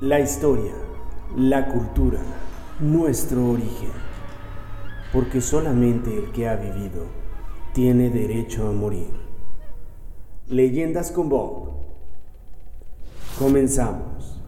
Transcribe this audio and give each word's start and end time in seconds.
La 0.00 0.20
historia, 0.20 0.74
la 1.36 1.66
cultura, 1.66 2.20
nuestro 2.78 3.44
origen. 3.50 3.90
Porque 5.12 5.40
solamente 5.40 6.16
el 6.16 6.30
que 6.30 6.46
ha 6.46 6.54
vivido 6.54 7.04
tiene 7.74 8.08
derecho 8.08 8.68
a 8.68 8.70
morir. 8.70 9.08
Leyendas 10.46 11.10
con 11.10 11.28
Bob. 11.28 11.70
Comenzamos. 13.40 14.40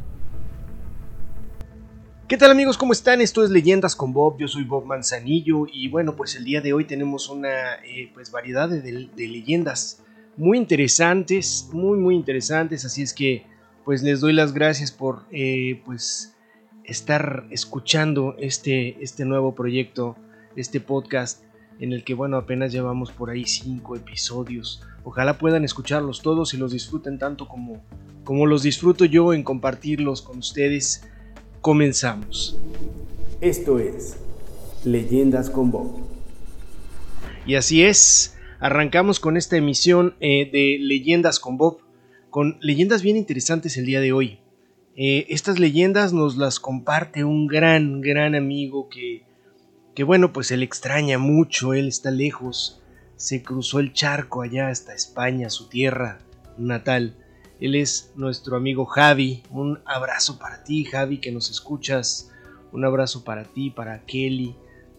¿Qué 2.28 2.36
tal 2.36 2.52
amigos? 2.52 2.78
¿Cómo 2.78 2.92
están? 2.92 3.20
Esto 3.20 3.42
es 3.42 3.50
Leyendas 3.50 3.96
con 3.96 4.12
Bob, 4.12 4.38
yo 4.38 4.46
soy 4.46 4.62
Bob 4.62 4.84
Manzanillo 4.84 5.66
y 5.66 5.88
bueno, 5.88 6.14
pues 6.14 6.36
el 6.36 6.44
día 6.44 6.60
de 6.60 6.72
hoy 6.72 6.84
tenemos 6.84 7.28
una 7.28 7.74
eh, 7.84 8.12
pues 8.14 8.30
variedad 8.30 8.68
de, 8.68 8.80
de 8.80 9.26
leyendas 9.26 10.00
muy 10.36 10.58
interesantes, 10.58 11.68
muy 11.72 11.98
muy 11.98 12.14
interesantes, 12.14 12.84
así 12.84 13.02
es 13.02 13.12
que 13.12 13.50
pues 13.84 14.02
les 14.02 14.20
doy 14.20 14.32
las 14.32 14.52
gracias 14.52 14.92
por 14.92 15.24
eh, 15.30 15.80
pues 15.84 16.34
estar 16.84 17.46
escuchando 17.50 18.34
este, 18.38 19.02
este 19.02 19.24
nuevo 19.24 19.54
proyecto, 19.54 20.16
este 20.56 20.80
podcast 20.80 21.42
en 21.78 21.92
el 21.92 22.04
que 22.04 22.14
bueno 22.14 22.36
apenas 22.36 22.72
llevamos 22.72 23.10
por 23.10 23.30
ahí 23.30 23.44
cinco 23.44 23.96
episodios. 23.96 24.82
Ojalá 25.02 25.38
puedan 25.38 25.64
escucharlos 25.64 26.20
todos 26.20 26.52
y 26.52 26.58
los 26.58 26.72
disfruten 26.72 27.18
tanto 27.18 27.48
como, 27.48 27.82
como 28.24 28.46
los 28.46 28.62
disfruto 28.62 29.06
yo 29.06 29.32
en 29.32 29.42
compartirlos 29.42 30.20
con 30.20 30.38
ustedes. 30.38 31.08
Comenzamos. 31.62 32.58
Esto 33.40 33.78
es 33.78 34.18
Leyendas 34.84 35.48
con 35.48 35.70
Bob. 35.70 35.90
Y 37.46 37.54
así 37.54 37.82
es, 37.82 38.36
arrancamos 38.58 39.18
con 39.18 39.38
esta 39.38 39.56
emisión 39.56 40.14
eh, 40.20 40.50
de 40.52 40.76
Leyendas 40.80 41.40
con 41.40 41.56
Bob 41.56 41.78
con 42.30 42.58
leyendas 42.60 43.02
bien 43.02 43.16
interesantes 43.16 43.76
el 43.76 43.86
día 43.86 44.00
de 44.00 44.12
hoy. 44.12 44.38
Eh, 44.96 45.26
estas 45.28 45.58
leyendas 45.58 46.12
nos 46.12 46.36
las 46.36 46.60
comparte 46.60 47.24
un 47.24 47.46
gran, 47.46 48.00
gran 48.00 48.34
amigo 48.34 48.88
que, 48.88 49.24
que, 49.94 50.04
bueno, 50.04 50.32
pues 50.32 50.50
él 50.50 50.62
extraña 50.62 51.18
mucho, 51.18 51.74
él 51.74 51.88
está 51.88 52.10
lejos, 52.10 52.82
se 53.16 53.42
cruzó 53.42 53.80
el 53.80 53.92
charco 53.92 54.42
allá 54.42 54.68
hasta 54.68 54.94
España, 54.94 55.50
su 55.50 55.68
tierra 55.68 56.20
natal. 56.56 57.16
Él 57.60 57.74
es 57.74 58.12
nuestro 58.16 58.56
amigo 58.56 58.86
Javi. 58.86 59.42
Un 59.50 59.80
abrazo 59.84 60.38
para 60.38 60.64
ti, 60.64 60.84
Javi, 60.84 61.18
que 61.18 61.30
nos 61.30 61.50
escuchas. 61.50 62.30
Un 62.72 62.84
abrazo 62.84 63.22
para 63.24 63.44
ti, 63.44 63.70
para 63.70 64.06
Kelly. 64.06 64.56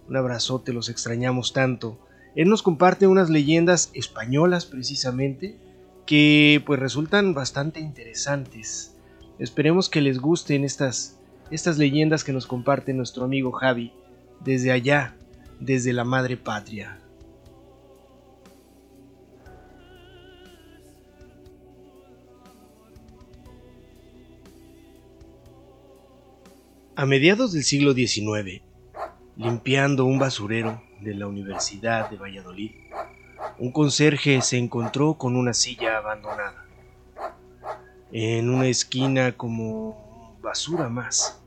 Un 0.08 0.18
abrazote, 0.18 0.72
los 0.72 0.90
extrañamos 0.90 1.54
tanto. 1.54 1.98
Él 2.36 2.50
nos 2.50 2.62
comparte 2.62 3.08
unas 3.08 3.30
leyendas 3.30 3.90
españolas 3.94 4.66
precisamente 4.66 5.58
que 6.06 6.62
pues 6.66 6.80
resultan 6.80 7.34
bastante 7.34 7.80
interesantes. 7.80 8.96
Esperemos 9.40 9.90
que 9.90 10.02
les 10.02 10.20
gusten 10.20 10.64
estas, 10.64 11.20
estas 11.50 11.78
leyendas 11.78 12.24
que 12.24 12.34
nos 12.34 12.46
comparte 12.46 12.94
nuestro 12.94 13.24
amigo 13.24 13.52
Javi 13.52 13.92
desde 14.44 14.72
allá, 14.72 15.16
desde 15.60 15.94
la 15.94 16.04
madre 16.04 16.38
patria. 16.38 16.98
A 26.96 27.06
mediados 27.08 27.52
del 27.54 27.64
siglo 27.64 27.94
XIX, 27.94 28.62
limpiando 29.36 30.06
un 30.06 30.20
basurero 30.20 30.84
de 31.00 31.16
la 31.16 31.26
Universidad 31.26 32.12
de 32.12 32.18
Valladolid, 32.18 32.72
un 33.62 33.72
conserje 33.72 34.42
se 34.42 34.58
encontró 34.58 35.14
con 35.14 35.36
una 35.36 35.54
silla 35.54 35.98
abandonada. 35.98 36.66
En 38.12 38.50
una 38.50 38.66
esquina 38.66 39.34
como 39.34 40.36
basura 40.42 40.90
más. 40.90 41.40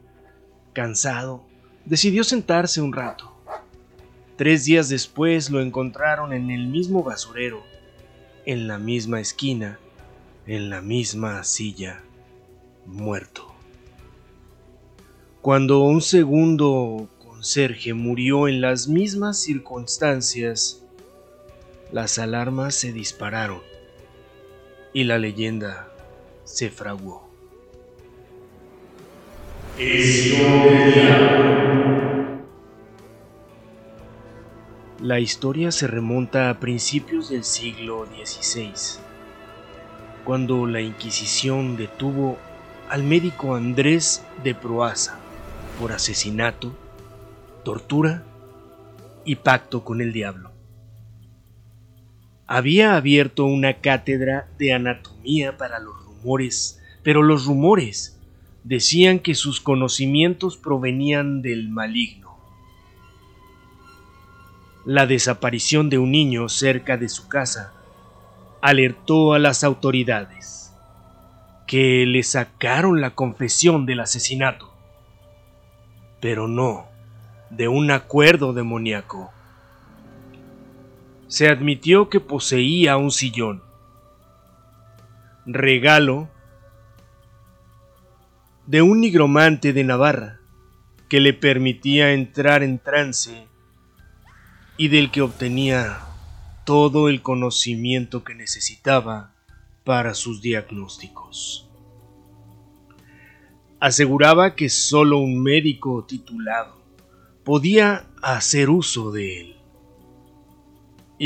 Cansado, 0.73 1.43
decidió 1.85 2.23
sentarse 2.23 2.81
un 2.81 2.93
rato. 2.93 3.33
Tres 4.37 4.65
días 4.65 4.89
después 4.89 5.51
lo 5.51 5.61
encontraron 5.61 6.33
en 6.33 6.53
el 6.53 6.69
mismo 6.69 7.03
basurero, 7.03 7.65
en 8.47 8.69
la 8.69 8.79
misma 8.79 9.19
esquina, 9.19 9.81
en 10.47 10.71
la 10.71 10.81
misma 10.81 11.43
silla, 11.43 12.01
muerto. 12.87 13.53
Cuando 15.43 15.81
un 15.81 16.01
segundo 16.01 17.09
conserje 17.19 17.93
murió 17.93 18.47
en 18.47 18.61
las 18.61 18.87
mismas 18.87 19.37
circunstancias, 19.41 20.84
las 21.93 22.19
alarmas 22.19 22.75
se 22.75 22.93
dispararon 22.93 23.61
y 24.93 25.05
la 25.05 25.19
leyenda 25.19 25.89
se 26.45 26.71
fraguó. 26.71 27.29
La 35.01 35.21
historia 35.21 35.73
se 35.73 35.87
remonta 35.87 36.49
a 36.49 36.61
principios 36.61 37.29
del 37.29 37.45
siglo 37.45 38.07
XVI, 38.07 38.73
cuando 40.25 40.67
la 40.67 40.81
Inquisición 40.81 41.77
detuvo 41.77 42.39
al 42.89 43.03
médico 43.03 43.57
Andrés 43.57 44.25
de 44.43 44.55
Proaza 44.55 45.19
por 45.81 45.93
asesinato, 45.93 46.73
tortura 47.65 48.23
y 49.25 49.37
pacto 49.37 49.85
con 49.85 50.01
el 50.01 50.13
diablo 50.13 50.54
había 52.47 52.97
abierto 52.97 53.45
una 53.45 53.75
cátedra 53.75 54.49
de 54.59 54.73
anatomía 54.73 55.57
para 55.57 55.79
los 55.79 55.95
rumores, 56.05 56.81
pero 57.03 57.23
los 57.23 57.47
rumores 57.47 58.21
decían 58.65 59.19
que 59.19 59.35
sus 59.35 59.61
conocimientos 59.61 60.57
provenían 60.57 61.43
del 61.43 61.69
maligno. 61.69 62.37
La 64.85 65.07
desaparición 65.07 65.89
de 65.89 65.99
un 65.99 66.11
niño 66.13 66.49
cerca 66.49 66.97
de 66.97 67.09
su 67.09 67.29
casa 67.29 67.73
alertó 68.61 69.33
a 69.33 69.39
las 69.39 69.65
autoridades, 69.65 70.73
que 71.67 72.05
le 72.07 72.23
sacaron 72.23 73.01
la 73.01 73.15
confesión 73.15 73.87
del 73.87 74.01
asesinato, 74.01 74.75
pero 76.21 76.49
no 76.49 76.87
de 77.51 77.69
un 77.69 77.91
acuerdo 77.91 78.53
demoníaco 78.53 79.34
se 81.29 81.49
admitió 81.49 82.09
que 82.09 82.21
poseía 82.21 82.97
un 82.97 83.11
sillón, 83.11 83.63
regalo 85.47 86.29
de 88.67 88.83
un 88.83 89.01
nigromante 89.01 89.73
de 89.73 89.85
Navarra 89.85 90.41
que 91.09 91.21
le 91.21 91.33
permitía 91.33 92.13
entrar 92.13 92.63
en 92.63 92.79
trance 92.79 93.47
y 94.77 94.89
del 94.89 95.11
que 95.11 95.23
obtenía 95.23 96.01
todo 96.65 97.09
el 97.09 97.23
conocimiento 97.23 98.25
que 98.25 98.35
necesitaba 98.35 99.35
para 99.85 100.15
sus 100.15 100.41
diagnósticos. 100.41 101.69
Aseguraba 103.81 104.55
que 104.55 104.71
solo 104.71 105.19
un 105.19 105.43
médico 105.43 106.05
titulado 106.05 106.83
podía 107.45 108.07
hacer 108.23 108.71
uso 108.71 109.13
de 109.13 109.41
él 109.41 109.64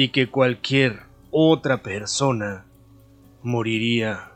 y 0.00 0.10
que 0.10 0.30
cualquier 0.30 1.00
otra 1.32 1.82
persona 1.82 2.64
moriría 3.42 4.30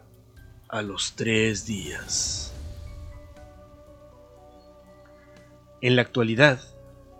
a 0.69 0.83
los 0.83 1.15
tres 1.15 1.67
días. 1.67 2.53
En 5.81 5.95
la 5.95 6.03
actualidad, 6.03 6.59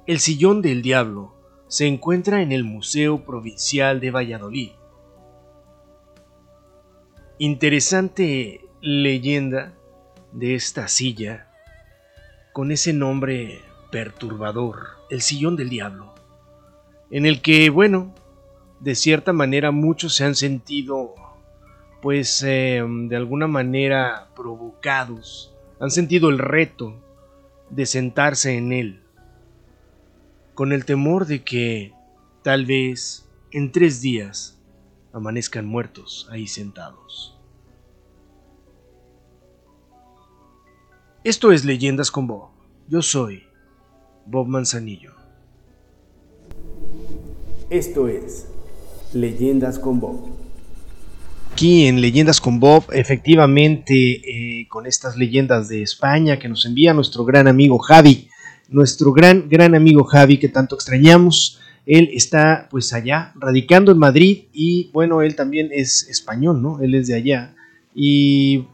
el 0.09 0.19
sillón 0.19 0.61
del 0.61 0.83
diablo 0.83 1.37
se 1.69 1.87
encuentra 1.87 2.43
en 2.43 2.51
el 2.51 2.65
Museo 2.65 3.25
Provincial 3.25 4.01
de 4.01 4.11
Valladolid. 4.11 4.73
Interesante 7.39 8.61
leyenda 8.81 9.73
de 10.33 10.57
esta 10.57 10.89
silla 10.89 11.47
con 12.53 12.73
ese 12.73 12.93
nombre 12.93 13.61
perturbador, 13.93 14.99
el 15.11 15.23
sillón 15.23 15.55
del 15.55 15.69
diablo, 15.69 16.13
en 17.13 17.25
el 17.25 17.41
que, 17.41 17.71
bueno, 17.71 18.13
de 18.83 18.97
cierta 18.97 19.33
manera 19.33 19.71
muchos 19.71 20.17
se 20.17 20.25
han 20.25 20.35
sentido 20.35 21.15
pues 22.01 22.43
eh, 22.43 22.85
de 22.85 23.17
alguna 23.17 23.47
manera 23.47 24.29
provocados, 24.35 25.55
han 25.79 25.93
sentido 25.93 26.31
el 26.31 26.39
reto 26.39 27.01
de 27.71 27.87
sentarse 27.87 28.57
en 28.57 28.73
él, 28.73 29.03
con 30.55 30.73
el 30.73 30.85
temor 30.85 31.27
de 31.27 31.45
que 31.45 31.93
tal 32.43 32.67
vez 32.67 33.31
en 33.53 33.71
tres 33.71 34.01
días 34.01 34.61
amanezcan 35.13 35.65
muertos 35.65 36.29
ahí 36.33 36.49
sentados. 36.49 37.39
Esto 41.23 41.53
es 41.53 41.65
Leyendas 41.65 42.11
con 42.11 42.27
Bob. 42.27 42.49
Yo 42.89 43.01
soy 43.01 43.45
Bob 44.27 44.49
Manzanillo. 44.49 45.13
Esto 47.71 48.09
es 48.09 48.52
Leyendas 49.15 49.79
con 49.79 50.01
Bob. 50.01 50.31
aquí 51.53 51.87
en 51.87 52.01
Leyendas 52.01 52.41
con 52.41 52.59
Bob, 52.61 52.85
efectivamente 52.93 53.95
eh, 53.95 54.67
con 54.69 54.87
estas 54.87 55.17
leyendas 55.17 55.69
de 55.69 55.83
España 55.83 56.39
que 56.39 56.49
nos 56.49 56.65
envía 56.65 56.95
nuestro 56.95 57.25
gran 57.25 57.47
amigo 57.47 57.79
Javi, 57.79 58.29
nuestro 58.69 59.13
gran, 59.13 59.49
gran 59.51 59.75
amigo 59.75 60.05
Javi 60.05 60.39
que 60.39 60.49
tanto 60.49 60.75
extrañamos. 60.75 61.61
Él 61.85 62.11
está 62.13 62.69
pues 62.71 62.93
allá, 62.93 63.33
radicando 63.35 63.93
en 63.93 63.99
Madrid 63.99 64.45
y 64.53 64.91
bueno, 64.93 65.21
él 65.21 65.37
también 65.37 65.69
es 65.73 66.09
español, 66.09 66.63
¿no? 66.63 66.81
Él 66.81 66.95
es 66.95 67.09
de 67.09 67.15
allá 67.15 67.55
y 67.95 68.65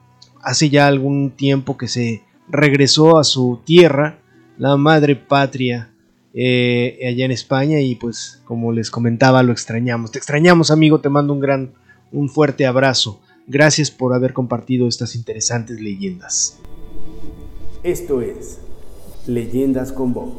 hace 0.43 0.70
ya 0.70 0.87
algún 0.87 1.31
tiempo 1.31 1.76
que 1.76 1.88
se 1.88 2.23
regresó 2.49 3.19
a 3.19 3.25
su 3.25 3.61
tierra, 3.64 4.19
la 4.56 4.76
madre 4.76 5.17
patria, 5.17 5.91
eh, 6.35 6.99
allá 7.09 7.25
en 7.25 7.31
España 7.31 7.81
y 7.81 7.95
pues 7.95 8.43
como 8.45 8.73
les 8.73 8.91
comentaba 8.91 9.43
lo 9.43 9.53
extrañamos. 9.53 10.13
Te 10.13 10.19
extrañamos 10.19 10.71
amigo, 10.71 11.01
te 11.01 11.09
mando 11.09 11.33
un 11.33 11.41
gran, 11.41 11.73
un 12.13 12.29
fuerte 12.29 12.67
abrazo. 12.67 13.21
Gracias 13.47 13.91
por 13.91 14.15
haber 14.15 14.33
compartido 14.33 14.87
estas 14.89 15.15
interesantes 15.15 15.81
leyendas. 15.81 16.59
Esto 17.83 18.21
es 18.21 18.61
Leyendas 19.27 19.93
con 19.93 20.13
Bob. 20.13 20.35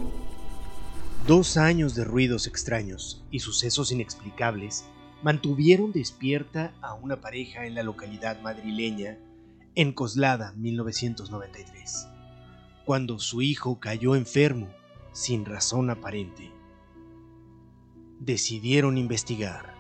Dos 1.28 1.58
años 1.58 1.96
de 1.96 2.04
ruidos 2.04 2.48
extraños 2.48 3.24
y 3.32 3.40
sucesos 3.40 3.92
inexplicables 3.92 4.86
mantuvieron 5.22 5.92
despierta 5.92 6.74
a 6.82 6.94
una 6.94 7.22
pareja 7.22 7.66
en 7.66 7.76
la 7.76 7.84
localidad 7.84 8.42
madrileña 8.42 9.18
en 9.76 9.94
Coslada 9.94 10.54
1993, 10.58 12.08
cuando 12.86 13.20
su 13.20 13.42
hijo 13.42 13.80
cayó 13.80 14.16
enfermo 14.16 14.68
sin 15.20 15.44
razón 15.44 15.90
aparente. 15.90 16.50
Decidieron 18.22 18.98
investigar. 18.98 19.76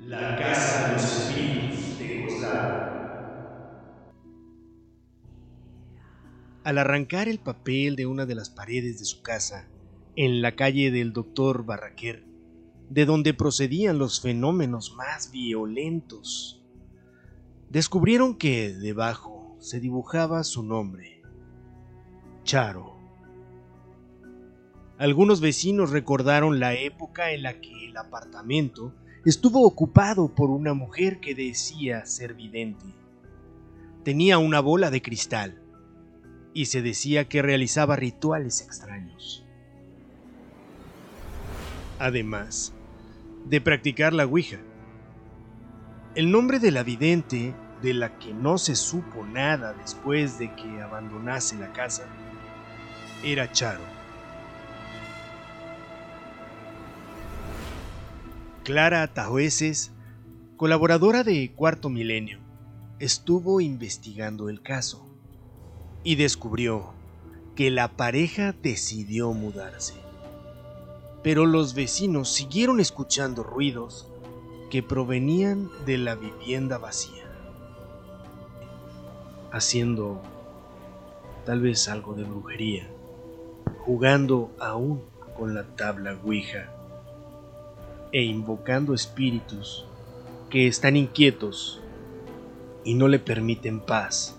La 0.00 0.36
Casa 0.36 0.88
de 0.88 0.92
los 0.92 1.02
Espíritus 1.02 1.98
de 1.98 2.26
Coslada. 2.26 4.12
Al 6.62 6.76
arrancar 6.76 7.28
el 7.28 7.38
papel 7.38 7.96
de 7.96 8.04
una 8.04 8.26
de 8.26 8.34
las 8.34 8.50
paredes 8.50 8.98
de 8.98 9.06
su 9.06 9.22
casa, 9.22 9.66
en 10.14 10.42
la 10.42 10.54
calle 10.54 10.90
del 10.90 11.14
doctor 11.14 11.64
Barraquer, 11.64 12.26
de 12.90 13.06
donde 13.06 13.32
procedían 13.32 13.96
los 13.96 14.20
fenómenos 14.20 14.94
más 14.94 15.30
violentos, 15.30 16.62
descubrieron 17.70 18.36
que 18.36 18.74
debajo 18.74 19.56
se 19.58 19.80
dibujaba 19.80 20.44
su 20.44 20.62
nombre, 20.62 21.22
Charo. 22.44 22.97
Algunos 24.98 25.40
vecinos 25.40 25.90
recordaron 25.90 26.58
la 26.58 26.74
época 26.74 27.30
en 27.30 27.44
la 27.44 27.60
que 27.60 27.86
el 27.86 27.96
apartamento 27.96 28.92
estuvo 29.24 29.64
ocupado 29.64 30.34
por 30.34 30.50
una 30.50 30.74
mujer 30.74 31.20
que 31.20 31.36
decía 31.36 32.04
ser 32.04 32.34
vidente. 32.34 32.84
Tenía 34.02 34.38
una 34.38 34.58
bola 34.58 34.90
de 34.90 35.00
cristal 35.00 35.62
y 36.52 36.66
se 36.66 36.82
decía 36.82 37.28
que 37.28 37.42
realizaba 37.42 37.94
rituales 37.94 38.60
extraños. 38.60 39.44
Además 42.00 42.74
de 43.44 43.60
practicar 43.60 44.12
la 44.12 44.26
Ouija. 44.26 44.58
El 46.16 46.32
nombre 46.32 46.58
de 46.58 46.72
la 46.72 46.82
vidente, 46.82 47.54
de 47.82 47.94
la 47.94 48.18
que 48.18 48.34
no 48.34 48.58
se 48.58 48.74
supo 48.74 49.24
nada 49.24 49.74
después 49.74 50.40
de 50.40 50.52
que 50.56 50.82
abandonase 50.82 51.56
la 51.56 51.72
casa, 51.72 52.04
era 53.22 53.52
Charo. 53.52 53.97
Clara 58.68 59.14
Tajueces, 59.14 59.92
colaboradora 60.58 61.24
de 61.24 61.54
Cuarto 61.54 61.88
Milenio, 61.88 62.38
estuvo 62.98 63.62
investigando 63.62 64.50
el 64.50 64.60
caso 64.60 65.08
y 66.04 66.16
descubrió 66.16 66.92
que 67.56 67.70
la 67.70 67.96
pareja 67.96 68.54
decidió 68.62 69.32
mudarse. 69.32 69.94
Pero 71.22 71.46
los 71.46 71.72
vecinos 71.72 72.30
siguieron 72.30 72.78
escuchando 72.78 73.42
ruidos 73.42 74.12
que 74.70 74.82
provenían 74.82 75.70
de 75.86 75.96
la 75.96 76.14
vivienda 76.14 76.76
vacía, 76.76 77.24
haciendo 79.50 80.20
tal 81.46 81.62
vez 81.62 81.88
algo 81.88 82.12
de 82.12 82.24
brujería, 82.24 82.86
jugando 83.78 84.54
aún 84.60 85.04
con 85.38 85.54
la 85.54 85.74
tabla 85.74 86.18
Ouija 86.22 86.74
e 88.12 88.22
invocando 88.22 88.94
espíritus 88.94 89.84
que 90.50 90.66
están 90.66 90.96
inquietos 90.96 91.80
y 92.84 92.94
no 92.94 93.08
le 93.08 93.18
permiten 93.18 93.80
paz 93.80 94.36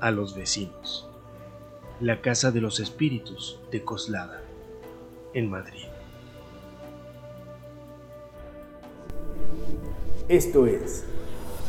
a 0.00 0.10
los 0.10 0.34
vecinos. 0.34 1.08
La 2.00 2.20
Casa 2.20 2.50
de 2.50 2.60
los 2.60 2.80
Espíritus 2.80 3.60
de 3.70 3.84
Coslada, 3.84 4.42
en 5.34 5.50
Madrid. 5.50 5.84
Esto 10.28 10.66
es 10.66 11.04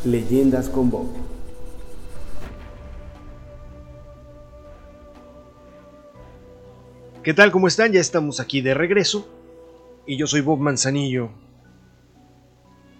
Leyendas 0.04 0.68
con 0.68 0.90
Bob. 0.90 1.08
¿Qué 7.22 7.34
tal? 7.34 7.50
¿Cómo 7.50 7.68
están? 7.68 7.92
Ya 7.92 8.00
estamos 8.00 8.40
aquí 8.40 8.60
de 8.60 8.72
regreso 8.72 9.35
y 10.06 10.16
yo 10.16 10.26
soy 10.26 10.40
Bob 10.40 10.60
Manzanillo. 10.60 11.30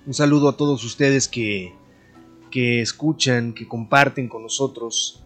Un 0.07 0.15
saludo 0.15 0.49
a 0.49 0.57
todos 0.57 0.85
ustedes 0.85 1.29
que, 1.29 1.73
que 2.51 2.81
escuchan, 2.81 3.53
que 3.53 3.69
comparten 3.69 4.29
con 4.29 4.43
nosotros 4.43 5.23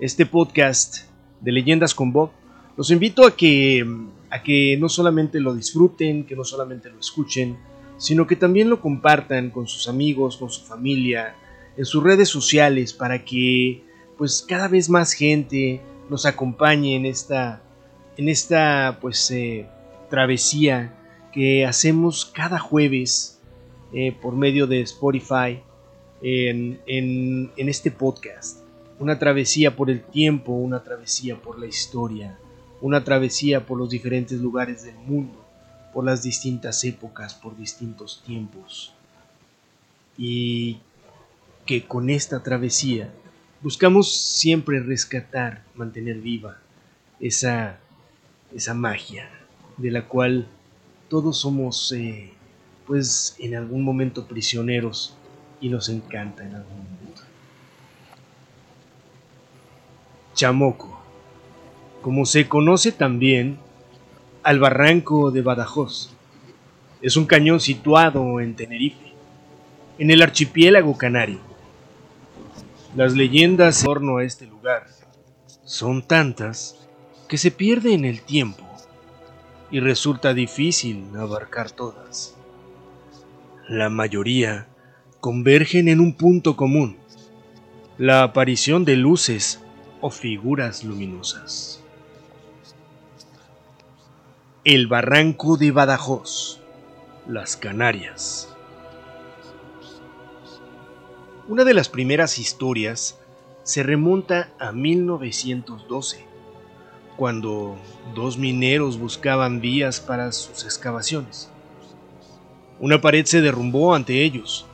este 0.00 0.26
podcast 0.26 1.08
de 1.40 1.52
Leyendas 1.52 1.94
con 1.94 2.12
Bob. 2.12 2.30
Los 2.76 2.90
invito 2.90 3.26
a 3.26 3.36
que, 3.36 3.84
a 4.30 4.42
que 4.42 4.76
no 4.78 4.88
solamente 4.88 5.40
lo 5.40 5.54
disfruten, 5.54 6.24
que 6.24 6.36
no 6.36 6.44
solamente 6.44 6.88
lo 6.88 7.00
escuchen, 7.00 7.56
sino 7.96 8.26
que 8.26 8.36
también 8.36 8.70
lo 8.70 8.80
compartan 8.80 9.50
con 9.50 9.66
sus 9.66 9.88
amigos, 9.88 10.36
con 10.36 10.50
su 10.50 10.62
familia, 10.62 11.34
en 11.76 11.84
sus 11.84 12.02
redes 12.02 12.28
sociales, 12.28 12.92
para 12.92 13.24
que 13.24 13.82
pues 14.16 14.44
cada 14.48 14.68
vez 14.68 14.88
más 14.88 15.12
gente 15.12 15.80
nos 16.08 16.26
acompañe 16.26 16.94
en 16.94 17.06
esta, 17.06 17.60
en 18.16 18.28
esta 18.28 18.98
pues 19.00 19.30
eh, 19.32 19.66
travesía 20.10 21.00
que 21.34 21.66
hacemos 21.66 22.24
cada 22.24 22.60
jueves 22.60 23.40
eh, 23.92 24.16
por 24.22 24.36
medio 24.36 24.68
de 24.68 24.80
Spotify 24.82 25.60
en, 26.22 26.80
en, 26.86 27.68
este 27.68 27.90
podcast. 27.90 28.60
Una 29.00 29.18
travesía 29.18 29.74
por 29.74 29.90
el 29.90 30.00
tiempo, 30.00 30.52
una 30.52 30.84
travesía 30.84 31.36
por 31.36 31.58
la 31.58 31.66
historia, 31.66 32.38
una 32.80 33.02
travesía 33.02 33.66
por 33.66 33.78
los 33.78 33.90
diferentes 33.90 34.40
lugares 34.40 34.84
del 34.84 34.94
mundo, 34.94 35.44
por 35.92 36.04
las 36.04 36.22
distintas 36.22 36.84
épocas, 36.84 37.34
por 37.34 37.56
distintos 37.56 38.22
tiempos. 38.24 38.94
Y 40.16 40.78
que 41.66 41.84
con 41.84 42.10
esta 42.10 42.44
travesía 42.44 43.12
buscamos 43.60 44.14
siempre 44.14 44.78
rescatar, 44.78 45.64
mantener 45.74 46.18
viva 46.18 46.58
esa, 47.18 47.80
esa 48.54 48.72
magia 48.74 49.28
de 49.78 49.90
la 49.90 50.06
cual 50.06 50.46
todos 51.14 51.38
somos, 51.38 51.92
eh, 51.92 52.32
pues, 52.88 53.36
en 53.38 53.54
algún 53.54 53.84
momento 53.84 54.26
prisioneros 54.26 55.16
y 55.60 55.68
nos 55.68 55.88
encanta 55.88 56.44
en 56.44 56.56
algún 56.56 56.76
momento. 56.76 57.22
Chamoco, 60.34 61.00
como 62.02 62.26
se 62.26 62.48
conoce 62.48 62.90
también 62.90 63.58
al 64.42 64.58
barranco 64.58 65.30
de 65.30 65.42
Badajoz, 65.42 66.10
es 67.00 67.16
un 67.16 67.26
cañón 67.26 67.60
situado 67.60 68.40
en 68.40 68.56
Tenerife, 68.56 69.12
en 70.00 70.10
el 70.10 70.20
archipiélago 70.20 70.98
canario. 70.98 71.38
Las 72.96 73.14
leyendas 73.14 73.82
en 73.82 73.86
torno 73.86 74.16
a 74.16 74.24
este 74.24 74.46
lugar 74.46 74.88
son 75.64 76.02
tantas 76.02 76.88
que 77.28 77.38
se 77.38 77.52
pierde 77.52 77.94
en 77.94 78.04
el 78.04 78.20
tiempo 78.22 78.63
y 79.74 79.80
resulta 79.80 80.34
difícil 80.34 81.04
abarcar 81.18 81.72
todas. 81.72 82.36
La 83.68 83.90
mayoría 83.90 84.68
convergen 85.18 85.88
en 85.88 85.98
un 85.98 86.16
punto 86.16 86.54
común, 86.54 86.96
la 87.98 88.22
aparición 88.22 88.84
de 88.84 88.94
luces 88.94 89.60
o 90.00 90.10
figuras 90.10 90.84
luminosas. 90.84 91.82
El 94.62 94.86
barranco 94.86 95.56
de 95.56 95.72
Badajoz, 95.72 96.60
las 97.26 97.56
Canarias. 97.56 98.54
Una 101.48 101.64
de 101.64 101.74
las 101.74 101.88
primeras 101.88 102.38
historias 102.38 103.18
se 103.64 103.82
remonta 103.82 104.52
a 104.60 104.70
1912 104.70 106.33
cuando 107.16 107.76
dos 108.14 108.36
mineros 108.38 108.98
buscaban 108.98 109.60
vías 109.60 110.00
para 110.00 110.32
sus 110.32 110.64
excavaciones. 110.64 111.48
Una 112.80 113.00
pared 113.00 113.24
se 113.24 113.40
derrumbó 113.40 113.94
ante 113.94 114.24
ellos 114.24 114.66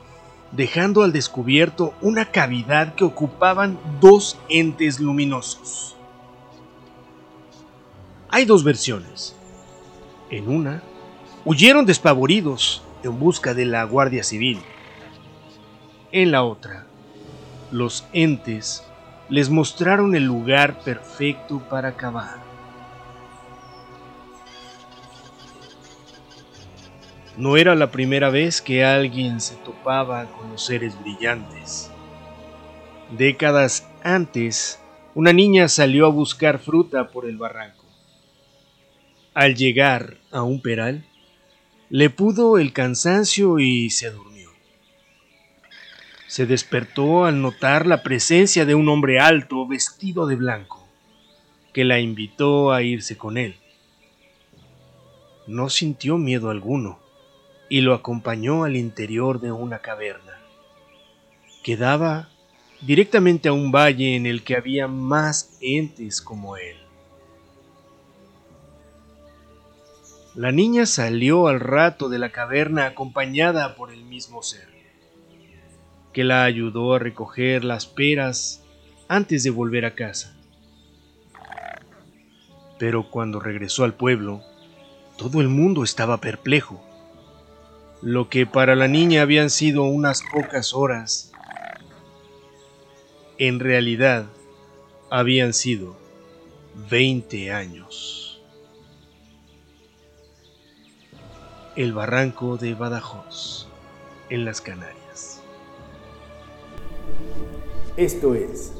dejando 0.51 1.03
al 1.03 1.13
descubierto 1.13 1.93
una 2.01 2.25
cavidad 2.25 2.95
que 2.95 3.03
ocupaban 3.03 3.79
dos 3.99 4.37
entes 4.49 4.99
luminosos. 4.99 5.95
Hay 8.29 8.45
dos 8.45 8.63
versiones. 8.63 9.35
En 10.29 10.49
una, 10.49 10.83
huyeron 11.45 11.85
despavoridos 11.85 12.83
en 13.03 13.19
busca 13.19 13.53
de 13.53 13.65
la 13.65 13.83
Guardia 13.83 14.23
Civil. 14.23 14.59
En 16.11 16.31
la 16.31 16.43
otra, 16.43 16.85
los 17.71 18.05
entes 18.13 18.83
les 19.31 19.49
mostraron 19.49 20.13
el 20.13 20.25
lugar 20.25 20.81
perfecto 20.81 21.59
para 21.69 21.87
acabar. 21.87 22.35
No 27.37 27.55
era 27.55 27.75
la 27.75 27.91
primera 27.91 28.29
vez 28.29 28.61
que 28.61 28.83
alguien 28.83 29.39
se 29.39 29.55
topaba 29.55 30.25
con 30.25 30.51
los 30.51 30.65
seres 30.65 30.99
brillantes. 31.01 31.89
Décadas 33.17 33.87
antes, 34.03 34.81
una 35.15 35.31
niña 35.31 35.69
salió 35.69 36.07
a 36.07 36.09
buscar 36.09 36.59
fruta 36.59 37.07
por 37.07 37.25
el 37.25 37.37
barranco. 37.37 37.85
Al 39.33 39.55
llegar 39.55 40.17
a 40.31 40.43
un 40.43 40.61
peral, 40.61 41.05
le 41.89 42.09
pudo 42.09 42.57
el 42.57 42.73
cansancio 42.73 43.59
y 43.59 43.91
se 43.91 44.11
durmió. 44.11 44.30
Se 46.31 46.45
despertó 46.45 47.25
al 47.25 47.41
notar 47.41 47.85
la 47.85 48.03
presencia 48.03 48.65
de 48.65 48.73
un 48.73 48.87
hombre 48.87 49.19
alto 49.19 49.67
vestido 49.67 50.27
de 50.27 50.37
blanco, 50.37 50.87
que 51.73 51.83
la 51.83 51.99
invitó 51.99 52.71
a 52.71 52.83
irse 52.83 53.17
con 53.17 53.37
él. 53.37 53.57
No 55.45 55.69
sintió 55.69 56.17
miedo 56.17 56.49
alguno 56.49 56.99
y 57.67 57.81
lo 57.81 57.93
acompañó 57.93 58.63
al 58.63 58.77
interior 58.77 59.41
de 59.41 59.51
una 59.51 59.79
caverna, 59.79 60.39
que 61.65 61.75
daba 61.75 62.29
directamente 62.79 63.49
a 63.49 63.51
un 63.51 63.73
valle 63.73 64.15
en 64.15 64.25
el 64.25 64.45
que 64.45 64.55
había 64.55 64.87
más 64.87 65.57
entes 65.59 66.21
como 66.21 66.55
él. 66.55 66.77
La 70.33 70.53
niña 70.53 70.85
salió 70.85 71.49
al 71.49 71.59
rato 71.59 72.07
de 72.07 72.19
la 72.19 72.31
caverna 72.31 72.85
acompañada 72.85 73.75
por 73.75 73.91
el 73.91 74.05
mismo 74.05 74.41
ser, 74.41 74.70
que 76.13 76.23
la 76.23 76.43
ayudó 76.43 76.93
a 76.93 76.99
recoger 76.99 77.63
las 77.63 77.85
peras 77.85 78.63
antes 79.07 79.43
de 79.43 79.49
volver 79.49 79.85
a 79.85 79.95
casa. 79.95 80.35
Pero 82.77 83.09
cuando 83.09 83.39
regresó 83.39 83.83
al 83.83 83.93
pueblo, 83.93 84.41
todo 85.17 85.41
el 85.41 85.49
mundo 85.49 85.83
estaba 85.83 86.17
perplejo 86.17 86.81
lo 88.01 88.29
que 88.29 88.47
para 88.47 88.75
la 88.75 88.87
niña 88.87 89.21
habían 89.21 89.51
sido 89.51 89.83
unas 89.83 90.23
pocas 90.33 90.73
horas, 90.73 91.31
en 93.37 93.59
realidad 93.59 94.25
habían 95.11 95.53
sido 95.53 95.95
20 96.89 97.51
años. 97.51 98.41
El 101.75 101.93
barranco 101.93 102.57
de 102.57 102.73
Badajoz, 102.73 103.67
en 104.29 104.45
las 104.45 104.61
Canarias. 104.61 105.00
Esto 107.97 108.35
es 108.35 108.71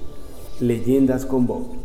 Leyendas 0.62 1.26
con 1.26 1.46
Bob. 1.46 1.76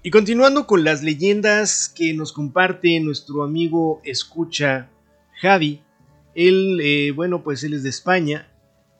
Y 0.00 0.12
continuando 0.12 0.68
con 0.68 0.84
las 0.84 1.02
leyendas 1.02 1.88
que 1.88 2.14
nos 2.14 2.32
comparte 2.32 3.00
nuestro 3.00 3.42
amigo 3.42 4.00
escucha 4.04 4.90
Javi, 5.40 5.82
él, 6.36 6.78
eh, 6.80 7.10
bueno, 7.10 7.42
pues 7.42 7.64
él 7.64 7.74
es 7.74 7.82
de 7.82 7.88
España, 7.88 8.48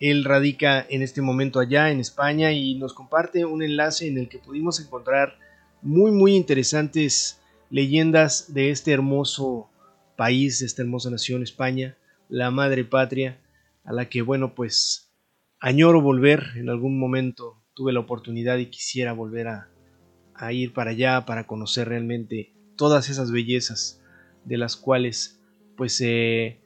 él 0.01 0.25
radica 0.25 0.85
en 0.91 1.03
este 1.03 1.23
momento 1.23 1.61
allá 1.61 1.93
en 1.93 2.01
España 2.01 2.51
y 2.51 2.75
nos 2.75 2.95
comparte 2.95 3.45
un 3.45 3.63
enlace 3.63 4.09
en 4.09 4.19
el 4.19 4.29
que 4.29 4.39
pudimos 4.39 4.81
encontrar 4.81 5.39
muy, 5.83 6.11
muy 6.11 6.35
interesantes 6.35 7.41
leyendas 7.71 8.53
de 8.53 8.71
este 8.71 8.91
hermoso 8.91 9.69
país, 10.17 10.59
de 10.59 10.67
esta 10.67 10.83
hermosa 10.83 11.11
nación 11.11 11.45
España, 11.45 11.97
la 12.29 12.51
madre 12.51 12.85
patria, 12.85 13.39
a 13.85 13.93
la 13.93 14.09
que, 14.09 14.23
bueno, 14.23 14.55
pues 14.55 15.13
añoro 15.61 16.01
volver 16.01 16.45
en 16.57 16.69
algún 16.69 16.99
momento, 16.99 17.63
tuve 17.75 17.93
la 17.93 18.01
oportunidad 18.01 18.59
y 18.59 18.67
quisiera 18.67 19.13
volver 19.13 19.49
a, 19.49 19.71
ir 20.53 20.73
para 20.73 20.91
allá 20.91 21.25
para 21.25 21.47
conocer 21.47 21.89
realmente 21.89 22.53
todas 22.77 23.09
esas 23.09 23.31
bellezas 23.31 24.03
de 24.45 24.59
las 24.59 24.77
cuales 24.77 25.41
pues 25.77 26.01
eh, 26.03 26.61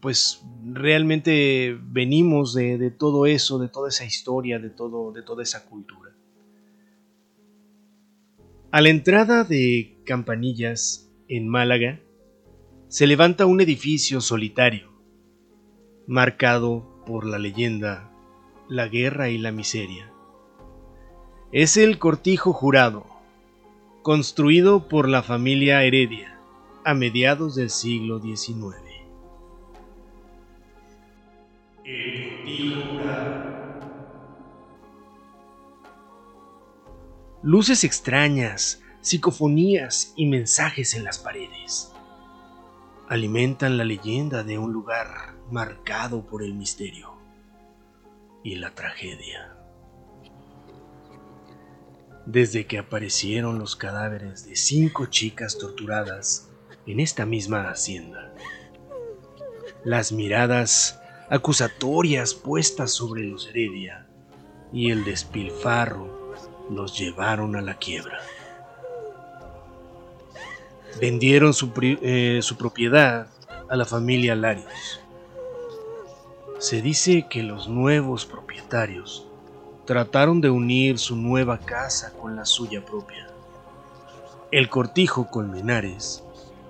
pues 0.00 0.42
realmente 0.64 1.78
venimos 1.82 2.54
de, 2.54 2.90
todo 2.90 3.26
eso 3.26 3.58
de 3.58 3.68
toda 3.68 3.90
esa 3.90 4.04
historia 4.06 4.58
de 4.58 4.70
todo 4.70 5.12
de 5.12 5.22
toda 5.22 5.42
esa 5.42 5.66
cultura. 5.66 6.16
A 8.72 8.80
la 8.80 8.88
entrada 8.88 9.44
de 9.44 10.00
Campanillas 10.04 11.12
en 11.28 11.46
Málaga 11.46 12.00
se 12.88 13.06
levanta 13.06 13.46
un 13.46 13.60
edificio 13.60 14.20
solitario 14.20 14.95
marcado 16.06 16.84
por 17.06 17.26
la 17.26 17.38
leyenda 17.38 18.10
la 18.68 18.88
guerra 18.88 19.28
y 19.28 19.38
la 19.38 19.52
miseria 19.52 20.10
es 21.52 21.76
el 21.76 21.98
cortijo 21.98 22.52
jurado, 22.52 23.06
construido 24.02 24.88
por 24.88 25.08
la 25.08 25.22
familia 25.22 25.82
Heredia 25.84 26.38
a 26.84 26.92
mediados 26.92 27.54
del 27.54 27.70
siglo 27.70 28.20
XIX. 28.20 28.76
El 31.84 32.36
cortijo 32.44 32.92
jurado. 32.92 33.56
Luces 37.42 37.84
extrañas, 37.84 38.82
psicofonías 39.00 40.12
y 40.16 40.26
mensajes 40.26 40.94
en 40.94 41.04
las 41.04 41.18
paredes 41.18 41.92
alimentan 43.08 43.78
la 43.78 43.84
leyenda 43.84 44.42
de 44.42 44.58
un 44.58 44.72
lugar 44.72 45.35
marcado 45.50 46.26
por 46.26 46.42
el 46.42 46.54
misterio 46.54 47.12
y 48.42 48.56
la 48.56 48.74
tragedia 48.74 49.56
desde 52.26 52.66
que 52.66 52.78
aparecieron 52.78 53.58
los 53.58 53.76
cadáveres 53.76 54.44
de 54.46 54.56
cinco 54.56 55.06
chicas 55.06 55.58
torturadas 55.58 56.48
en 56.86 57.00
esta 57.00 57.24
misma 57.24 57.70
hacienda. 57.70 58.34
Las 59.84 60.10
miradas 60.10 61.00
acusatorias 61.30 62.34
puestas 62.34 62.90
sobre 62.90 63.22
los 63.22 63.46
Heredia 63.46 64.06
y 64.72 64.90
el 64.90 65.04
despilfarro 65.04 66.34
los 66.68 66.98
llevaron 66.98 67.54
a 67.54 67.62
la 67.62 67.78
quiebra. 67.78 68.18
Vendieron 71.00 71.54
su, 71.54 71.72
eh, 71.80 72.40
su 72.42 72.56
propiedad 72.56 73.28
a 73.68 73.76
la 73.76 73.84
familia 73.84 74.34
Larios. 74.34 75.00
Se 76.58 76.80
dice 76.80 77.26
que 77.28 77.42
los 77.42 77.68
nuevos 77.68 78.24
propietarios 78.24 79.26
trataron 79.84 80.40
de 80.40 80.48
unir 80.48 80.98
su 80.98 81.14
nueva 81.14 81.58
casa 81.58 82.14
con 82.14 82.34
la 82.34 82.46
suya 82.46 82.82
propia. 82.82 83.28
El 84.50 84.70
cortijo 84.70 85.28
Colmenares, 85.30 86.24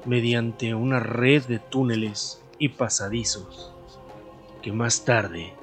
mediante 0.04 0.74
una 0.74 0.98
red 0.98 1.44
de 1.44 1.60
túneles 1.60 2.42
y 2.58 2.70
pasadizos, 2.70 3.72
que 4.60 4.72
más 4.72 5.04
tarde 5.04 5.54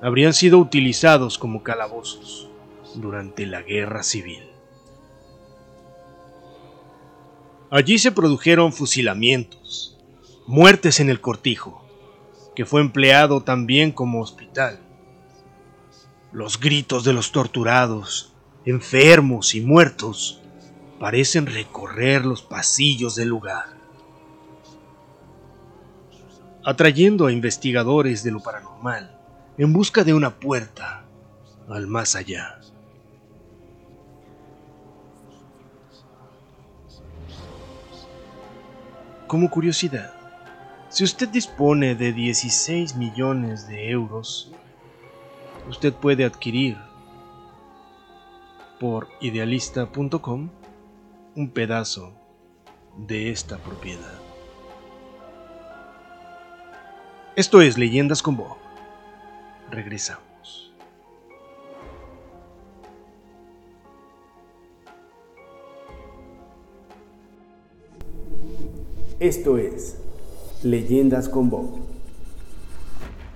habrían 0.00 0.32
sido 0.32 0.58
utilizados 0.58 1.36
como 1.36 1.62
calabozos 1.62 2.48
durante 2.94 3.44
la 3.44 3.60
guerra 3.60 4.02
civil. 4.02 4.48
Allí 7.68 7.98
se 7.98 8.12
produjeron 8.12 8.72
fusilamientos, 8.72 9.98
muertes 10.46 11.00
en 11.00 11.10
el 11.10 11.20
cortijo, 11.20 11.81
que 12.54 12.64
fue 12.66 12.80
empleado 12.80 13.42
también 13.42 13.92
como 13.92 14.20
hospital 14.20 14.80
los 16.32 16.58
gritos 16.58 17.04
de 17.04 17.12
los 17.12 17.30
torturados, 17.30 18.32
enfermos 18.64 19.54
y 19.54 19.60
muertos 19.60 20.40
parecen 20.98 21.46
recorrer 21.46 22.24
los 22.24 22.42
pasillos 22.42 23.16
del 23.16 23.28
lugar, 23.28 23.66
atrayendo 26.64 27.26
a 27.26 27.32
investigadores 27.32 28.22
de 28.22 28.30
lo 28.30 28.40
paranormal 28.40 29.18
en 29.58 29.72
busca 29.74 30.04
de 30.04 30.14
una 30.14 30.38
puerta 30.40 31.04
al 31.68 31.86
más 31.86 32.14
allá. 32.16 32.58
Como 39.26 39.50
curiosidad, 39.50 40.14
si 40.92 41.04
usted 41.04 41.30
dispone 41.30 41.94
de 41.94 42.12
16 42.12 42.96
millones 42.96 43.66
de 43.66 43.88
euros, 43.88 44.52
usted 45.66 45.94
puede 45.94 46.26
adquirir 46.26 46.76
por 48.78 49.08
idealista.com 49.22 50.50
un 51.34 51.48
pedazo 51.48 52.12
de 52.98 53.30
esta 53.30 53.56
propiedad. 53.56 54.20
Esto 57.36 57.62
es 57.62 57.78
Leyendas 57.78 58.22
con 58.22 58.36
Bob. 58.36 58.58
Regresamos. 59.70 60.74
Esto 69.18 69.56
es 69.56 70.02
Leyendas 70.64 71.28
con 71.28 71.50
Bob. 71.50 71.92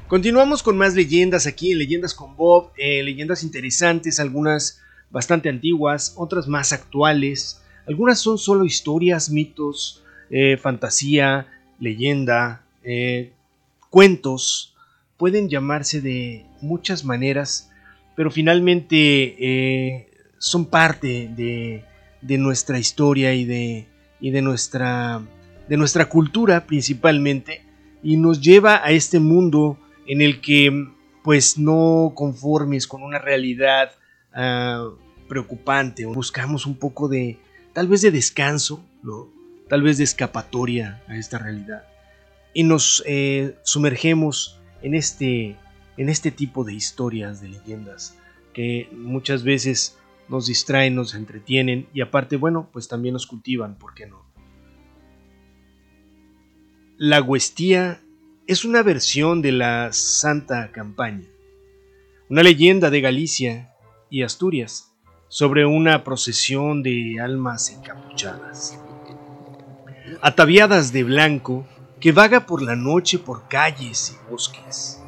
Continuamos 0.09 0.62
con 0.62 0.78
más 0.78 0.95
leyendas 0.95 1.49
aquí 1.49 1.73
en 1.73 1.78
Leyendas 1.78 2.14
con 2.14 2.37
Bob, 2.37 2.71
eh, 2.76 3.02
leyendas 3.02 3.42
interesantes, 3.42 4.21
algunas 4.21 4.80
bastante 5.11 5.49
antiguas, 5.49 6.14
otras 6.16 6.47
más 6.47 6.73
actuales, 6.73 7.61
algunas 7.88 8.21
son 8.21 8.38
solo 8.38 8.64
historias, 8.64 9.30
mitos, 9.30 10.04
eh, 10.30 10.56
fantasía, 10.59 11.49
leyenda, 11.80 12.64
eh, 12.85 13.33
cuentos, 13.90 14.76
pueden 15.16 15.49
llamarse 15.49 16.00
de 16.00 16.47
muchas 16.61 17.04
maneras, 17.04 17.73
pero 18.14 18.30
finalmente 18.30 20.06
son 20.38 20.66
parte 20.66 21.28
de, 21.37 21.85
de, 22.23 22.38
nuestra 22.38 22.78
historia 22.78 23.35
y 23.35 23.45
de, 23.45 23.88
y 24.21 24.30
de, 24.30 24.42
nuestra, 24.42 25.23
de 25.68 25.76
nuestra 25.76 26.08
cultura 26.08 26.66
principalmente, 26.66 27.64
y 28.02 28.16
nos 28.16 28.40
lleva 28.40 28.85
a 28.85 28.90
este 28.90 29.18
mundo 29.18 29.78
en 30.06 30.23
el 30.23 30.40
que 30.40 30.88
pues 31.25 31.58
no 31.58 32.12
conformes 32.14 32.87
con 32.87 33.02
una 33.02 33.18
realidad 33.18 33.92
uh, 34.35 34.96
preocupante, 35.28 36.06
buscamos 36.06 36.66
un 36.66 36.76
poco 36.76 37.08
de 37.08 37.38
tal 37.73 37.88
vez 37.88 38.02
de 38.02 38.12
descanso, 38.12 38.85
¿no? 39.02 39.28
tal 39.68 39.82
vez 39.82 39.99
de 39.99 40.04
escapatoria 40.04 41.02
a 41.08 41.16
esta 41.16 41.38
realidad 41.38 41.85
y 42.56 42.62
nos 42.62 43.02
eh, 43.04 43.54
sumergemos 43.64 44.58
en 44.80 44.94
este, 44.94 45.56
en 45.99 46.08
este 46.08 46.30
tipo 46.30 46.64
de 46.64 46.73
historias, 46.73 47.42
de 47.42 47.49
leyendas 47.49 48.16
que 48.54 48.88
muchas 48.92 49.42
veces 49.42 49.99
nos 50.30 50.46
distraen, 50.46 50.94
nos 50.94 51.14
entretienen 51.14 51.87
y 51.92 52.00
aparte, 52.00 52.37
bueno, 52.37 52.70
pues 52.73 52.88
también 52.88 53.12
nos 53.12 53.26
cultivan, 53.26 53.76
¿por 53.76 53.92
qué 53.92 54.06
no? 54.06 54.25
La 56.98 57.20
Huestía 57.20 58.00
es 58.46 58.64
una 58.64 58.82
versión 58.82 59.42
de 59.42 59.52
la 59.52 59.92
Santa 59.92 60.72
Campaña, 60.72 61.28
una 62.30 62.42
leyenda 62.42 62.88
de 62.88 63.02
Galicia 63.02 63.74
y 64.08 64.22
Asturias 64.22 64.94
sobre 65.28 65.66
una 65.66 66.04
procesión 66.04 66.82
de 66.82 67.20
almas 67.20 67.68
encapuchadas, 67.68 68.80
ataviadas 70.22 70.90
de 70.94 71.04
blanco 71.04 71.66
que 72.00 72.12
vaga 72.12 72.46
por 72.46 72.62
la 72.62 72.76
noche 72.76 73.18
por 73.18 73.46
calles 73.46 74.16
y 74.16 74.30
bosques. 74.30 74.98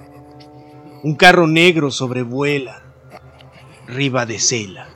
Un 1.03 1.17
carro 1.17 1.47
negro 1.47 1.91
sobrevuela 1.91 2.83
riba 3.87 4.27
de 4.27 4.39
Cela 4.39 4.89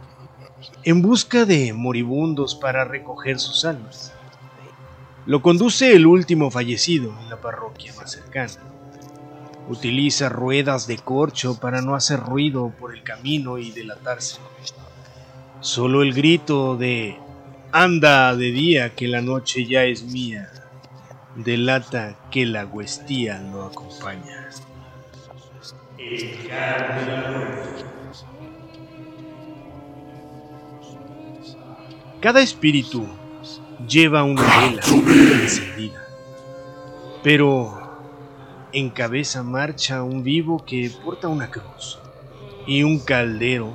en 0.85 1.01
busca 1.01 1.47
de 1.47 1.73
moribundos 1.73 2.55
para 2.55 2.85
recoger 2.85 3.39
sus 3.39 3.65
almas. 3.65 4.13
Lo 5.25 5.41
conduce 5.41 5.93
el 5.95 6.07
último 6.07 6.51
fallecido 6.51 7.17
en 7.21 7.31
la 7.31 7.41
parroquia 7.41 7.95
más 7.95 8.11
cercana. 8.11 8.55
Utiliza 9.69 10.29
ruedas 10.29 10.87
de 10.87 10.99
corcho 10.99 11.59
para 11.61 11.81
no 11.81 11.95
hacer 11.95 12.21
ruido 12.21 12.73
por 12.79 12.95
el 12.95 13.03
camino 13.03 13.59
y 13.59 13.71
delatarse. 13.71 14.39
Solo 15.61 16.03
el 16.03 16.13
grito 16.13 16.77
de 16.77 17.19
Anda 17.71 18.35
de 18.35 18.51
día 18.51 18.95
que 18.95 19.07
la 19.07 19.23
noche 19.23 19.65
ya 19.65 19.85
es 19.85 20.03
mía 20.03 20.51
delata 21.35 22.17
que 22.31 22.45
la 22.47 22.67
huestía 22.67 23.41
lo 23.41 23.65
acompaña. 23.65 24.49
Cada 32.21 32.41
espíritu 32.41 33.09
lleva 33.87 34.25
una 34.25 34.43
vela 34.43 34.83
encendida. 35.43 36.07
Pero 37.23 37.83
en 38.73 38.91
cabeza 38.91 39.43
marcha 39.43 40.03
un 40.03 40.23
vivo 40.23 40.65
que 40.65 40.91
porta 41.05 41.29
una 41.29 41.51
cruz 41.51 41.99
y 42.67 42.83
un 42.83 42.99
caldero 42.99 43.75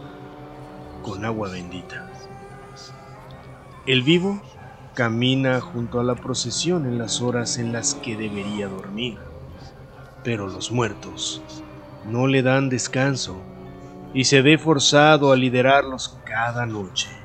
con 1.04 1.24
agua 1.24 1.50
bendita. 1.50 2.10
El 3.86 4.04
vivo 4.04 4.42
camina 4.94 5.62
junto 5.62 6.00
a 6.00 6.04
la 6.04 6.16
procesión 6.16 6.86
en 6.86 6.98
las 6.98 7.22
horas 7.22 7.58
en 7.58 7.72
las 7.72 7.96
que 7.96 8.18
debería 8.18 8.68
dormir, 8.68 9.18
pero 10.24 10.48
los 10.48 10.72
muertos 10.72 11.42
no 12.06 12.28
le 12.28 12.42
dan 12.42 12.70
descanso 12.70 13.38
y 14.14 14.24
se 14.24 14.42
ve 14.42 14.58
forzado 14.58 15.32
a 15.32 15.36
liderarlos 15.36 16.18
cada 16.26 16.66
noche. 16.66 17.17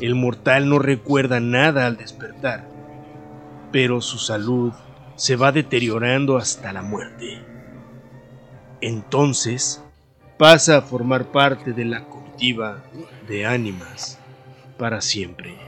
El 0.00 0.14
mortal 0.14 0.68
no 0.68 0.78
recuerda 0.78 1.40
nada 1.40 1.86
al 1.86 1.98
despertar, 1.98 2.66
pero 3.70 4.00
su 4.00 4.18
salud 4.18 4.72
se 5.16 5.36
va 5.36 5.52
deteriorando 5.52 6.38
hasta 6.38 6.72
la 6.72 6.80
muerte. 6.82 7.42
Entonces 8.80 9.82
pasa 10.38 10.78
a 10.78 10.82
formar 10.82 11.26
parte 11.26 11.74
de 11.74 11.84
la 11.84 12.04
comitiva 12.06 12.82
de 13.28 13.44
ánimas 13.44 14.18
para 14.78 15.02
siempre. 15.02 15.58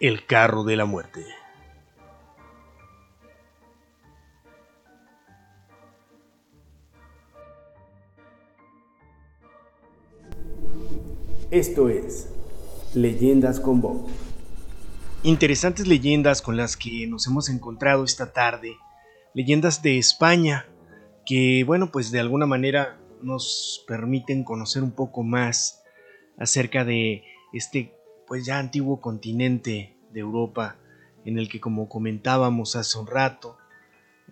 El 0.00 0.24
carro 0.24 0.64
de 0.64 0.76
la 0.76 0.86
muerte. 0.86 1.26
Esto 11.54 11.88
es 11.88 12.28
Leyendas 12.94 13.60
con 13.60 13.80
Bob. 13.80 14.08
Interesantes 15.22 15.86
leyendas 15.86 16.42
con 16.42 16.56
las 16.56 16.76
que 16.76 17.06
nos 17.06 17.28
hemos 17.28 17.48
encontrado 17.48 18.02
esta 18.02 18.32
tarde. 18.32 18.76
Leyendas 19.34 19.80
de 19.80 19.96
España 19.96 20.66
que, 21.24 21.62
bueno, 21.64 21.92
pues 21.92 22.10
de 22.10 22.18
alguna 22.18 22.46
manera 22.46 22.98
nos 23.22 23.84
permiten 23.86 24.42
conocer 24.42 24.82
un 24.82 24.90
poco 24.90 25.22
más 25.22 25.84
acerca 26.38 26.84
de 26.84 27.22
este, 27.52 27.94
pues 28.26 28.44
ya 28.44 28.58
antiguo 28.58 29.00
continente 29.00 29.96
de 30.12 30.18
Europa 30.18 30.76
en 31.24 31.38
el 31.38 31.48
que, 31.48 31.60
como 31.60 31.88
comentábamos 31.88 32.74
hace 32.74 32.98
un 32.98 33.06
rato, 33.06 33.58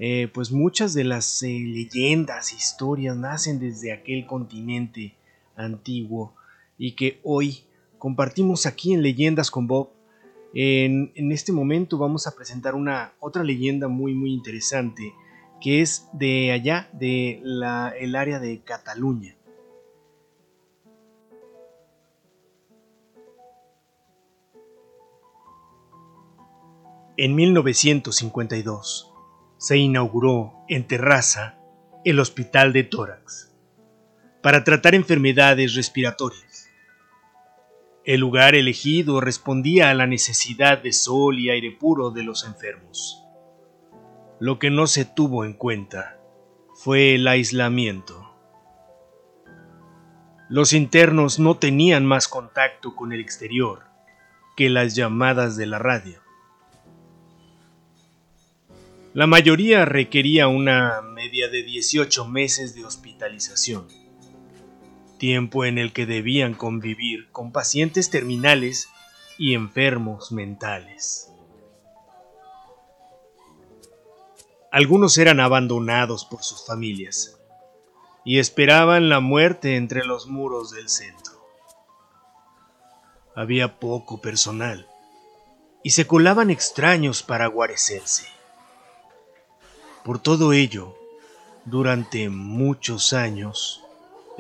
eh, 0.01 0.29
pues 0.35 0.51
muchas 0.51 0.93
de 0.93 1.05
las 1.05 1.41
eh, 1.45 1.47
leyendas, 1.51 2.53
historias 2.53 3.17
nacen 3.17 3.61
desde 3.61 3.93
aquel 3.93 4.27
continente 4.27 5.15
antiguo 5.55 6.35
y 6.83 6.97
que 6.97 7.21
hoy 7.23 7.63
compartimos 7.97 8.67
aquí 8.67 8.93
en 8.93 9.03
Leyendas 9.03 9.53
con 9.53 9.69
Bob. 9.69 9.91
En, 10.53 11.13
este 11.31 11.53
momento 11.53 11.97
vamos 11.97 12.27
a 12.27 12.35
presentar 12.35 12.75
una 12.75 13.13
otra 13.21 13.45
leyenda 13.45 13.87
muy 13.87 14.15
muy 14.15 14.33
interesante 14.33 15.15
que 15.61 15.81
es 15.81 16.09
de 16.13 16.51
allá, 16.51 16.91
de 16.93 17.41
el 18.01 18.17
área 18.17 18.41
de 18.41 18.63
Cataluña. 18.65 19.37
En 27.17 27.37
1952 27.37 29.13
se 29.57 29.77
inauguró 29.77 30.65
en 30.69 30.89
Terraza 30.89 31.61
el 32.05 32.19
Hospital 32.19 32.73
de 32.73 32.83
Tórax 32.83 33.53
para 34.43 34.65
tratar 34.65 34.97
enfermedades 34.97 35.77
respiratorias. 35.77 36.52
El 38.05 38.19
lugar 38.19 38.57
elegido 38.57 39.21
respondía 39.21 39.91
a 39.91 39.95
la 39.95 40.09
necesidad 40.09 40.83
de 40.83 40.93
sol 40.93 41.39
y 41.39 41.51
aire 41.51 41.71
puro 41.71 42.11
de 42.11 42.25
los 42.25 42.45
enfermos. 42.45 43.23
Lo 44.41 44.59
que 44.59 44.71
no 44.71 44.89
se 44.89 45.05
tuvo 45.05 45.45
en 45.45 45.53
cuenta 45.53 46.19
fue 46.75 47.15
el 47.15 47.29
aislamiento. 47.29 48.35
Los 50.49 50.73
internos 50.73 51.39
no 51.39 51.59
tenían 51.59 52.05
más 52.05 52.27
contacto 52.27 52.97
con 52.97 53.13
el 53.13 53.21
exterior 53.21 53.85
que 54.57 54.69
las 54.69 54.97
llamadas 54.97 55.57
de 55.57 55.67
la 55.67 55.79
radio. 55.79 56.21
La 59.15 59.29
mayoría 59.29 59.85
requería 59.85 60.49
una 60.49 61.03
media 61.03 61.49
de 61.49 61.63
18 61.63 62.27
meses 62.27 62.75
de 62.75 62.85
hospitalización 62.85 64.02
tiempo 65.23 65.65
en 65.65 65.79
el 65.79 65.93
que 65.93 66.05
debían 66.05 66.53
convivir 66.53 67.31
con 67.31 67.53
pacientes 67.53 68.11
terminales 68.11 68.89
y 69.39 69.55
enfermos 69.55 70.33
mentales. 70.33 71.33
Algunos 74.73 75.17
eran 75.19 75.39
abandonados 75.39 76.25
por 76.25 76.43
sus 76.43 76.67
familias 76.67 77.39
y 78.25 78.41
esperaban 78.41 79.09
la 79.09 79.21
muerte 79.21 79.77
entre 79.77 80.05
los 80.05 80.27
muros 80.27 80.73
del 80.73 80.89
centro. 80.89 81.35
Había 83.37 83.79
poco 83.79 84.21
personal 84.21 84.89
y 85.85 85.91
se 85.91 86.05
colaban 86.05 86.51
extraños 86.51 87.23
para 87.23 87.47
guarecerse. 87.47 88.27
Por 90.03 90.19
todo 90.19 90.53
ello, 90.53 90.97
durante 91.65 92.29
muchos 92.29 93.13
años, 93.13 93.82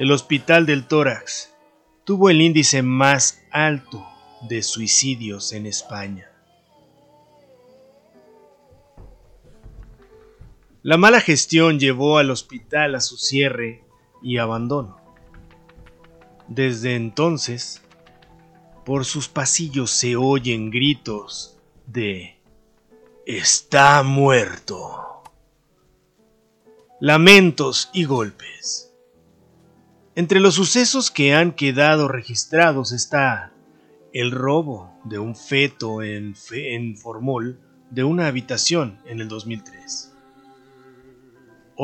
el 0.02 0.10
Hospital 0.10 0.66
del 0.66 0.88
Tórax 0.88 1.54
tuvo 2.02 2.28
el 2.28 2.40
índice 2.40 2.82
más 2.82 3.40
alto 3.52 4.04
de 4.48 4.64
suicidios 4.64 5.52
en 5.52 5.64
España. 5.64 6.28
La 10.82 10.96
mala 10.96 11.20
gestión 11.20 11.78
llevó 11.78 12.18
al 12.18 12.32
hospital 12.32 12.96
a 12.96 13.00
su 13.00 13.16
cierre 13.16 13.84
y 14.20 14.38
abandono. 14.38 15.00
Desde 16.48 16.96
entonces, 16.96 17.80
por 18.84 19.04
sus 19.04 19.28
pasillos 19.28 19.92
se 19.92 20.16
oyen 20.16 20.72
gritos 20.72 21.58
de 21.86 22.40
Está 23.24 24.02
muerto. 24.02 25.22
Lamentos 26.98 27.88
y 27.92 28.02
golpes. 28.02 28.91
Entre 30.14 30.40
los 30.40 30.54
sucesos 30.54 31.10
que 31.10 31.34
han 31.34 31.52
quedado 31.52 32.08
registrados 32.08 32.92
está 32.92 33.52
el 34.12 34.30
robo 34.30 34.92
de 35.04 35.18
un 35.18 35.34
feto 35.34 36.02
en, 36.02 36.34
Formol 36.96 37.58
de 37.90 38.04
una 38.04 38.26
habitación 38.26 38.98
en 39.06 39.20
el 39.20 39.28
2003 39.28 40.12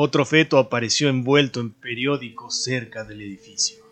otro 0.01 0.23
feto 0.23 0.57
apareció 0.59 1.09
envuelto 1.09 1.59
en 1.59 1.71
periódicos 1.71 2.63
cerca 2.63 3.03
del 3.03 3.21
edificio. 3.21 3.83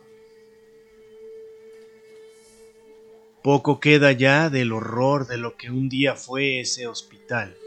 Poco 3.44 3.80
queda 3.80 4.12
ya 4.12 4.50
del 4.50 4.72
horror 4.72 5.28
de 5.28 5.38
lo 5.38 5.58
que 5.58 5.70
un 5.70 5.90
día 5.90 6.16
fue 6.16 6.60
ese 6.60 6.88
hospital, 6.88 7.58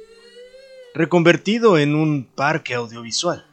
reconvertido 0.94 1.78
en 1.78 1.94
un 1.94 2.24
parque 2.24 2.74
audiovisual. 2.74 3.46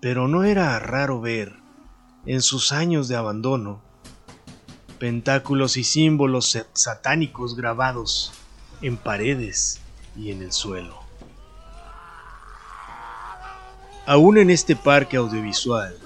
Pero 0.00 0.28
no 0.28 0.44
era 0.44 0.78
raro 0.78 1.20
ver, 1.20 1.54
en 2.26 2.42
sus 2.42 2.72
años 2.72 3.08
de 3.08 3.16
abandono, 3.16 3.80
pentáculos 4.98 5.76
y 5.76 5.84
símbolos 5.84 6.58
satánicos 6.72 7.56
grabados 7.56 8.32
en 8.80 8.96
paredes 8.96 9.80
y 10.16 10.30
en 10.30 10.42
el 10.42 10.52
suelo. 10.52 11.00
Aún 14.06 14.38
en 14.38 14.50
este 14.50 14.76
parque 14.76 15.16
audiovisual 15.16 15.96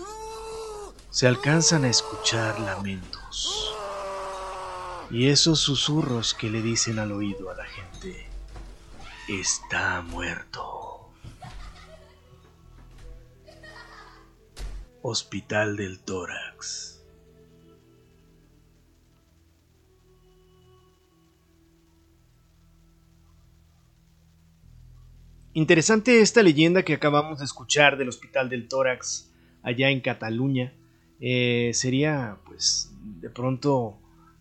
se 1.11 1.27
alcanzan 1.27 1.85
a 1.85 1.89
escuchar 1.89 2.61
lamentos 2.61 3.75
y 5.11 5.29
esos 5.29 5.61
susurros 5.61 6.35
que 6.35 6.51
le 6.51 6.63
dicen 6.63 6.99
al 6.99 7.13
oído 7.13 7.51
a 7.51 7.55
la 7.55 7.65
gente, 7.65 8.27
está 9.29 10.03
muerto. 10.03 10.86
Hospital 15.09 15.77
del 15.77 16.01
Tórax. 16.01 17.01
Interesante 25.53 26.21
esta 26.21 26.43
leyenda 26.43 26.83
que 26.83 26.93
acabamos 26.93 27.39
de 27.39 27.45
escuchar 27.45 27.97
del 27.97 28.09
Hospital 28.09 28.49
del 28.49 28.67
Tórax 28.67 29.31
allá 29.63 29.91
en 29.91 30.01
Cataluña. 30.01 30.73
Eh, 31.21 31.71
sería, 31.73 32.39
pues, 32.45 32.91
de 33.21 33.31
pronto 33.31 34.01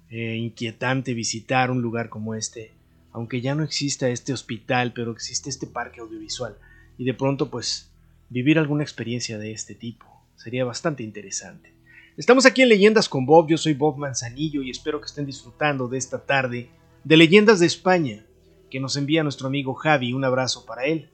eh, 0.10 0.36
inquietante 0.36 1.14
visitar 1.14 1.70
un 1.70 1.84
lugar 1.84 2.10
como 2.10 2.34
este, 2.34 2.74
aunque 3.12 3.40
ya 3.40 3.54
no 3.54 3.62
exista 3.62 4.10
este 4.10 4.34
hospital, 4.34 4.94
pero 4.94 5.12
existe 5.12 5.48
este 5.52 5.68
parque 5.68 6.00
audiovisual. 6.00 6.58
Y 6.98 7.06
de 7.06 7.14
pronto, 7.14 7.52
pues, 7.52 7.92
vivir 8.30 8.58
alguna 8.58 8.82
experiencia 8.82 9.38
de 9.38 9.52
este 9.52 9.76
tipo. 9.76 10.15
Sería 10.36 10.66
bastante 10.66 11.04
interesante. 11.04 11.74
Estamos 12.18 12.46
aquí 12.46 12.62
en 12.62 12.70
Leyendas 12.70 13.10
con 13.10 13.26
Bob, 13.26 13.48
yo 13.50 13.58
soy 13.58 13.74
Bob 13.74 13.98
Manzanillo 13.98 14.62
y 14.62 14.70
espero 14.70 15.00
que 15.02 15.08
estén 15.08 15.26
disfrutando 15.26 15.88
de 15.88 15.98
esta 15.98 16.26
tarde 16.26 16.70
de 17.04 17.18
Leyendas 17.18 17.60
de 17.60 17.66
España 17.66 18.26
que 18.70 18.80
nos 18.80 18.96
envía 18.98 19.24
nuestro 19.24 19.48
amigo 19.48 19.74
Javi. 19.74 20.14
Un 20.14 20.24
abrazo 20.24 20.66
para 20.66 20.86
él. 20.86 21.10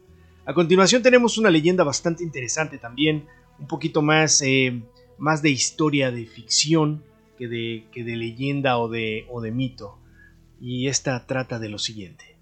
A 0.46 0.54
continuación 0.54 1.02
tenemos 1.04 1.38
una 1.38 1.50
leyenda 1.50 1.84
bastante 1.84 2.24
interesante 2.24 2.78
también, 2.78 3.26
un 3.60 3.68
poquito 3.68 4.02
más, 4.02 4.42
eh, 4.42 4.82
más 5.18 5.42
de 5.42 5.52
historia 5.52 6.12
de 6.12 6.26
ficción 6.26 7.04
que 7.38 7.48
de, 7.48 7.86
que 7.92 8.04
de 8.04 8.16
leyenda 8.16 8.80
o 8.80 8.90
de, 8.90 9.26
o 9.30 9.42
de 9.42 9.52
mito. 9.52 10.00
Y 10.60 10.88
esta 10.88 11.26
trata 11.26 11.60
de 11.60 11.70
lo 11.70 11.80
siguiente. 11.80 12.38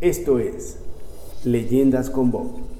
Esto 0.00 0.38
es 0.38 0.78
Leyendas 1.44 2.10
con 2.10 2.30
Bob. 2.30 2.71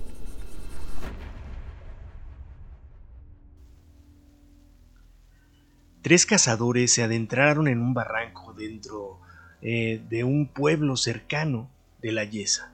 Tres 6.02 6.26
cazadores 6.26 6.92
se 6.92 7.04
adentraron 7.04 7.68
en 7.68 7.80
un 7.80 7.94
barranco 7.94 8.52
dentro 8.54 9.20
eh, 9.60 10.02
de 10.10 10.24
un 10.24 10.48
pueblo 10.48 10.96
cercano 10.96 11.70
de 12.00 12.10
la 12.10 12.24
Yesa. 12.24 12.72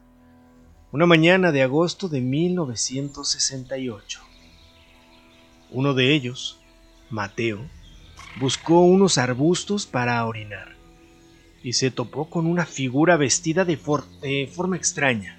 Una 0.93 1.05
mañana 1.05 1.53
de 1.53 1.63
agosto 1.63 2.09
de 2.09 2.23
1968. 2.23 4.21
Uno 5.71 5.93
de 5.93 6.15
ellos, 6.15 6.59
Mateo, 7.11 7.69
buscó 8.41 8.81
unos 8.81 9.19
arbustos 9.19 9.85
para 9.85 10.25
orinar 10.25 10.75
y 11.63 11.75
se 11.75 11.91
topó 11.91 12.31
con 12.31 12.47
una 12.47 12.65
figura 12.65 13.19
vestida 13.19 13.67
de, 13.67 13.79
de 14.23 14.51
forma 14.51 14.79
extraña. 14.79 15.39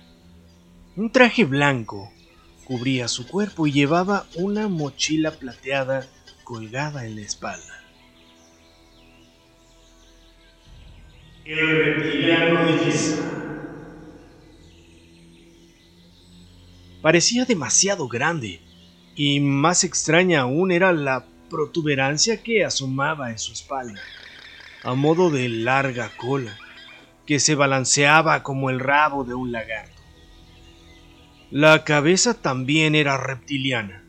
Un 0.95 1.12
traje 1.12 1.43
blanco 1.43 2.12
cubría 2.65 3.08
su 3.08 3.25
cuerpo 3.25 3.65
y 3.65 3.71
llevaba 3.71 4.28
una 4.36 4.67
mochila 4.67 5.32
plateada 5.32 6.08
colgada 6.43 7.08
en 7.08 7.15
la 7.15 7.21
espalda. 7.21 7.78
El 11.49 11.83
reptiliano 11.83 12.63
de 12.63 12.85
Yesa. 12.85 13.23
Parecía 17.01 17.45
demasiado 17.45 18.07
grande, 18.07 18.62
y 19.15 19.39
más 19.39 19.83
extraña 19.83 20.41
aún 20.41 20.71
era 20.71 20.91
la 20.91 21.25
protuberancia 21.49 22.43
que 22.43 22.63
asomaba 22.63 23.31
en 23.31 23.39
su 23.39 23.53
espalda, 23.53 23.99
a 24.83 24.93
modo 24.93 25.31
de 25.31 25.49
larga 25.49 26.12
cola, 26.17 26.55
que 27.25 27.39
se 27.39 27.55
balanceaba 27.55 28.43
como 28.43 28.69
el 28.69 28.79
rabo 28.79 29.23
de 29.23 29.33
un 29.33 29.51
lagarto. 29.51 30.03
La 31.49 31.83
cabeza 31.83 32.39
también 32.39 32.93
era 32.93 33.17
reptiliana, 33.17 34.03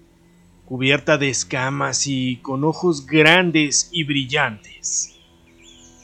cubierta 0.67 1.17
de 1.17 1.31
escamas 1.31 2.07
y 2.07 2.37
con 2.43 2.65
ojos 2.65 3.07
grandes 3.07 3.89
y 3.93 4.05
brillantes. 4.05 5.17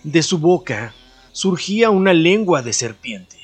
De 0.03 0.23
su 0.23 0.39
boca 0.39 0.95
surgía 1.37 1.91
una 1.91 2.15
lengua 2.15 2.63
de 2.63 2.73
serpiente. 2.73 3.37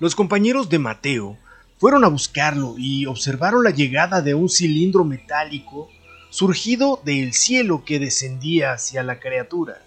Los 0.00 0.16
compañeros 0.16 0.68
de 0.68 0.80
Mateo 0.80 1.38
fueron 1.78 2.02
a 2.02 2.08
buscarlo 2.08 2.74
y 2.76 3.06
observaron 3.06 3.62
la 3.62 3.70
llegada 3.70 4.20
de 4.20 4.34
un 4.34 4.48
cilindro 4.48 5.04
metálico 5.04 5.88
surgido 6.30 7.00
del 7.04 7.32
cielo 7.32 7.84
que 7.84 8.00
descendía 8.00 8.72
hacia 8.72 9.04
la 9.04 9.20
criatura. 9.20 9.80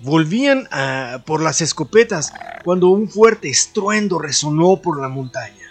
Volvían 0.00 0.68
a, 0.70 1.22
por 1.26 1.42
las 1.42 1.60
escopetas 1.60 2.32
cuando 2.64 2.88
un 2.88 3.10
fuerte 3.10 3.50
estruendo 3.50 4.18
resonó 4.18 4.80
por 4.80 5.02
la 5.02 5.08
montaña. 5.08 5.70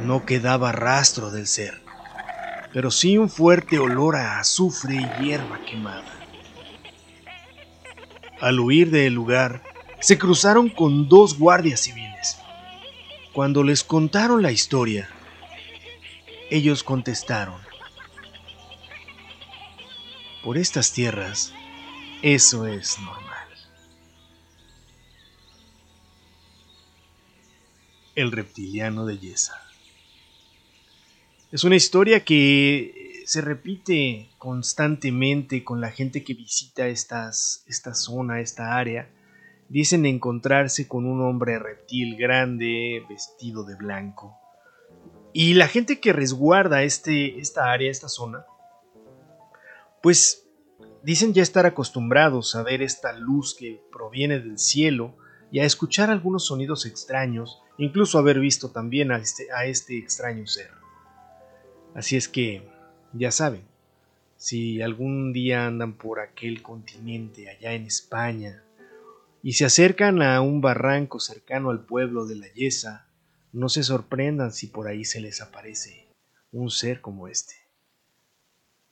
No 0.00 0.24
quedaba 0.24 0.72
rastro 0.72 1.30
del 1.30 1.46
ser, 1.46 1.82
pero 2.72 2.90
sí 2.90 3.18
un 3.18 3.28
fuerte 3.28 3.78
olor 3.78 4.16
a 4.16 4.40
azufre 4.40 4.94
y 4.94 5.22
hierba 5.22 5.60
quemada. 5.66 6.21
Al 8.42 8.58
huir 8.58 8.90
del 8.90 9.14
lugar, 9.14 9.62
se 10.00 10.18
cruzaron 10.18 10.68
con 10.68 11.08
dos 11.08 11.38
guardias 11.38 11.78
civiles. 11.78 12.38
Cuando 13.32 13.62
les 13.62 13.84
contaron 13.84 14.42
la 14.42 14.50
historia, 14.50 15.08
ellos 16.50 16.82
contestaron, 16.82 17.60
por 20.42 20.58
estas 20.58 20.92
tierras, 20.92 21.54
eso 22.20 22.66
es 22.66 22.98
normal. 22.98 23.48
El 28.16 28.32
reptiliano 28.32 29.06
de 29.06 29.18
Yesa. 29.20 29.62
Es 31.52 31.62
una 31.62 31.76
historia 31.76 32.24
que 32.24 33.01
se 33.26 33.40
repite 33.40 34.30
constantemente 34.38 35.64
con 35.64 35.80
la 35.80 35.90
gente 35.90 36.24
que 36.24 36.34
visita 36.34 36.86
estas, 36.86 37.64
esta 37.66 37.94
zona, 37.94 38.40
esta 38.40 38.76
área. 38.76 39.10
Dicen 39.68 40.06
encontrarse 40.06 40.86
con 40.86 41.06
un 41.06 41.22
hombre 41.22 41.58
reptil 41.58 42.16
grande, 42.16 43.04
vestido 43.08 43.64
de 43.64 43.76
blanco. 43.76 44.36
Y 45.32 45.54
la 45.54 45.66
gente 45.66 45.98
que 45.98 46.12
resguarda 46.12 46.82
este, 46.82 47.38
esta 47.38 47.72
área, 47.72 47.90
esta 47.90 48.08
zona, 48.08 48.44
pues 50.02 50.46
dicen 51.02 51.32
ya 51.32 51.42
estar 51.42 51.64
acostumbrados 51.64 52.54
a 52.54 52.62
ver 52.62 52.82
esta 52.82 53.12
luz 53.12 53.54
que 53.54 53.80
proviene 53.90 54.40
del 54.40 54.58
cielo 54.58 55.16
y 55.50 55.60
a 55.60 55.64
escuchar 55.64 56.10
algunos 56.10 56.46
sonidos 56.46 56.86
extraños, 56.86 57.62
incluso 57.78 58.18
haber 58.18 58.40
visto 58.40 58.70
también 58.70 59.10
a 59.12 59.18
este, 59.18 59.52
a 59.52 59.64
este 59.64 59.98
extraño 59.98 60.46
ser. 60.46 60.70
Así 61.94 62.16
es 62.16 62.28
que, 62.28 62.68
ya 63.12 63.30
saben, 63.30 63.62
si 64.36 64.82
algún 64.82 65.32
día 65.32 65.66
andan 65.66 65.94
por 65.94 66.20
aquel 66.20 66.62
continente 66.62 67.48
allá 67.48 67.74
en 67.74 67.86
España 67.86 68.62
y 69.42 69.52
se 69.52 69.64
acercan 69.64 70.22
a 70.22 70.40
un 70.40 70.60
barranco 70.60 71.20
cercano 71.20 71.70
al 71.70 71.84
pueblo 71.84 72.26
de 72.26 72.36
la 72.36 72.52
Yesa, 72.52 73.06
no 73.52 73.68
se 73.68 73.82
sorprendan 73.82 74.52
si 74.52 74.66
por 74.66 74.88
ahí 74.88 75.04
se 75.04 75.20
les 75.20 75.40
aparece 75.40 76.08
un 76.52 76.70
ser 76.70 77.00
como 77.00 77.28
este. 77.28 77.54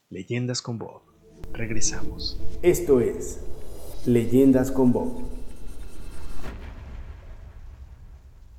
Leyendas 0.08 0.60
con 0.60 0.78
Bob. 0.78 1.02
Regresamos. 1.52 2.38
Esto 2.62 3.00
es 3.00 3.40
Leyendas 4.06 4.70
con 4.70 4.92
Bob. 4.92 5.22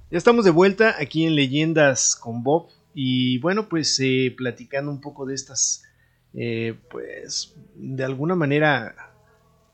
Ya 0.10 0.18
estamos 0.18 0.44
de 0.44 0.52
vuelta 0.52 0.96
aquí 1.00 1.26
en 1.26 1.36
Leyendas 1.36 2.16
con 2.16 2.44
Bob 2.44 2.70
y 2.94 3.40
bueno, 3.40 3.70
pues 3.70 4.00
eh, 4.00 4.34
platicando 4.36 4.92
un 4.92 5.02
poco 5.02 5.26
de 5.26 5.36
estas, 5.36 5.84
eh, 6.34 6.80
pues 6.90 7.56
de 7.76 8.04
alguna 8.04 8.36
manera 8.36 9.14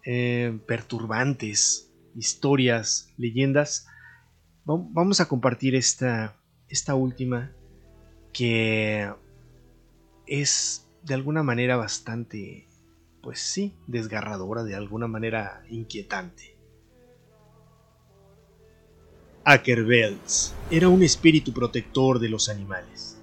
eh, 0.05 0.57
perturbantes 0.67 1.91
historias, 2.15 3.13
leyendas, 3.17 3.87
vamos 4.65 5.21
a 5.21 5.27
compartir 5.27 5.75
esta, 5.75 6.35
esta 6.67 6.95
última 6.95 7.53
que 8.33 9.09
es 10.25 10.87
de 11.03 11.13
alguna 11.13 11.41
manera 11.41 11.77
bastante, 11.77 12.67
pues 13.21 13.39
sí, 13.39 13.75
desgarradora, 13.87 14.63
de 14.63 14.75
alguna 14.75 15.07
manera 15.07 15.63
inquietante. 15.69 16.56
Ackerbells 19.49 20.53
era 20.69 20.89
un 20.89 21.03
espíritu 21.03 21.53
protector 21.53 22.19
de 22.19 22.27
los 22.27 22.49
animales, 22.49 23.17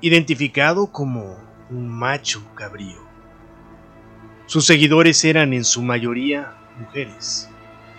identificado 0.00 0.90
como 0.90 1.38
un 1.70 1.88
macho 1.88 2.42
cabrío. 2.56 2.98
Sus 4.46 4.66
seguidores 4.66 5.24
eran 5.24 5.52
en 5.52 5.62
su 5.62 5.82
mayoría 5.82 6.56
mujeres, 6.80 7.48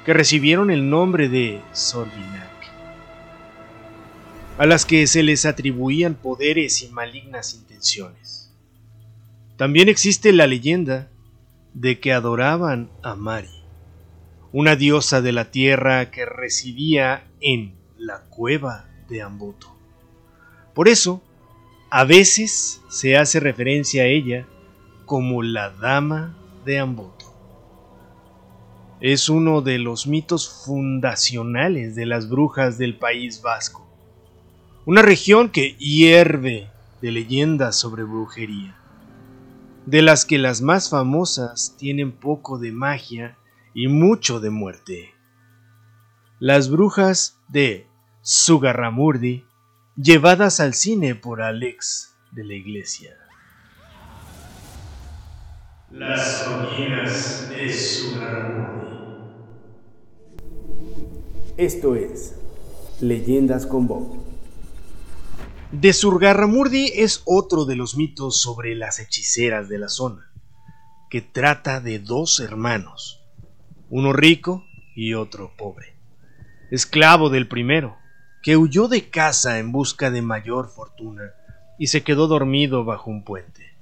que 0.05 0.13
recibieron 0.13 0.71
el 0.71 0.89
nombre 0.89 1.29
de 1.29 1.61
Sorvinac, 1.71 2.51
a 4.57 4.65
las 4.65 4.85
que 4.85 5.07
se 5.07 5.23
les 5.23 5.45
atribuían 5.45 6.15
poderes 6.15 6.81
y 6.81 6.89
malignas 6.89 7.53
intenciones. 7.53 8.51
También 9.55 9.87
existe 9.87 10.33
la 10.33 10.47
leyenda 10.47 11.07
de 11.73 11.97
que 12.01 12.11
adoraban 12.11 12.89
a 13.03 13.15
Mari, 13.15 13.56
una 14.51 14.75
diosa 14.75 15.21
de 15.21 15.31
la 15.31 15.51
tierra 15.51 16.09
que 16.09 16.25
residía 16.25 17.27
en 17.41 17.75
la 17.97 18.21
cueva 18.29 18.85
de 19.09 19.21
Amboto. 19.21 19.67
Por 20.73 20.87
eso, 20.87 21.21
a 21.89 22.03
veces 22.03 22.81
se 22.89 23.17
hace 23.17 23.39
referencia 23.39 24.03
a 24.03 24.07
ella 24.07 24.45
como 25.05 25.43
la 25.43 25.69
Dama 25.69 26.37
de 26.65 26.79
Amboto. 26.79 27.25
Es 28.99 29.29
uno 29.29 29.61
de 29.61 29.79
los 29.79 30.07
mitos 30.07 30.49
fundacionales 30.65 31.95
de 31.95 32.05
las 32.05 32.29
brujas 32.29 32.77
del 32.77 32.97
País 32.97 33.41
Vasco, 33.41 33.87
una 34.85 35.01
región 35.01 35.49
que 35.49 35.75
hierve 35.75 36.69
de 37.01 37.11
leyendas 37.11 37.77
sobre 37.77 38.03
brujería, 38.03 38.75
de 39.85 40.01
las 40.01 40.25
que 40.25 40.37
las 40.37 40.61
más 40.61 40.89
famosas 40.89 41.75
tienen 41.77 42.11
poco 42.11 42.57
de 42.57 42.71
magia 42.71 43.37
y 43.77 43.87
mucho 43.87 44.39
de 44.39 44.49
muerte. 44.49 45.13
Las 46.39 46.67
brujas 46.71 47.37
de 47.47 47.87
Sugarramurdi, 48.23 49.45
llevadas 49.95 50.59
al 50.59 50.73
cine 50.73 51.13
por 51.13 51.43
Alex 51.43 52.15
de 52.31 52.43
la 52.43 52.55
iglesia. 52.55 53.15
Las 55.91 56.41
collinas 56.41 57.49
de 57.49 57.71
Sugarramurdi. 57.71 58.87
Esto 61.57 61.93
es 61.93 62.33
Leyendas 62.99 63.67
con 63.67 63.87
Bob. 63.87 64.23
De 65.71 65.93
Surgarramurdi 65.93 66.93
es 66.95 67.21
otro 67.25 67.65
de 67.65 67.75
los 67.75 67.95
mitos 67.95 68.41
sobre 68.41 68.73
las 68.73 68.97
hechiceras 68.97 69.69
de 69.69 69.77
la 69.77 69.89
zona, 69.89 70.31
que 71.11 71.21
trata 71.21 71.79
de 71.79 71.99
dos 71.99 72.39
hermanos, 72.39 73.26
uno 73.89 74.13
rico 74.13 74.65
y 74.95 75.13
otro 75.13 75.53
pobre 75.57 75.97
esclavo 76.69 77.29
del 77.29 77.47
primero, 77.47 77.97
que 78.43 78.57
huyó 78.57 78.87
de 78.87 79.09
casa 79.09 79.59
en 79.59 79.71
busca 79.71 80.11
de 80.11 80.21
mayor 80.21 80.69
fortuna 80.69 81.31
y 81.79 81.87
se 81.87 82.03
quedó 82.03 82.27
dormido 82.27 82.83
bajo 82.83 83.09
un 83.09 83.23
puente, 83.23 83.73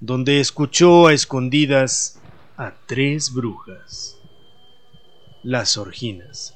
donde 0.00 0.40
escuchó 0.40 1.08
a 1.08 1.12
escondidas 1.12 2.20
a 2.56 2.72
tres 2.86 3.32
brujas, 3.32 4.18
las 5.42 5.76
orginas. 5.76 6.54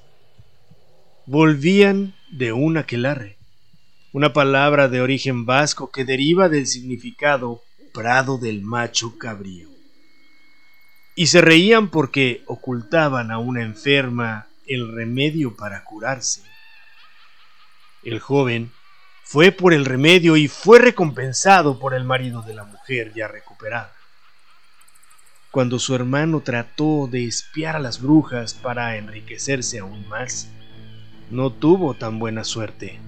Volvían 1.27 2.15
de 2.31 2.53
un 2.53 2.77
aquelarre, 2.77 3.39
una 4.13 4.33
palabra 4.33 4.89
de 4.89 5.01
origen 5.01 5.47
vasco 5.47 5.91
que 5.91 6.05
deriva 6.05 6.49
del 6.49 6.67
significado 6.67 7.63
prado 7.95 8.39
del 8.39 8.63
macho 8.63 9.19
cabrío. 9.19 9.72
Y 11.15 11.27
se 11.27 11.41
reían 11.41 11.89
porque 11.89 12.43
ocultaban 12.47 13.31
a 13.31 13.39
una 13.39 13.63
enferma 13.63 14.47
el 14.67 14.95
remedio 14.95 15.57
para 15.57 15.85
curarse. 15.85 16.43
El 18.03 18.19
joven 18.19 18.73
fue 19.23 19.53
por 19.53 19.73
el 19.73 19.85
remedio 19.85 20.37
y 20.37 20.49
fue 20.49 20.79
recompensado 20.79 21.79
por 21.79 21.95
el 21.95 22.05
marido 22.05 22.43
de 22.43 22.55
la 22.55 22.65
mujer 22.65 23.13
ya 23.15 23.29
recuperada. 23.29 23.93
Cuando 25.51 25.79
su 25.79 25.95
hermano 25.95 26.41
trató 26.41 27.09
de 27.11 27.27
espiar 27.27 27.77
a 27.77 27.79
las 27.79 28.01
brujas 28.01 28.55
para 28.55 28.97
enriquecerse 28.97 29.81
aún 29.81 30.09
más, 30.09 30.49
no 31.31 31.51
tuvo 31.51 31.95
tan 31.95 32.19
buena 32.19 32.43
suerte. 32.43 32.99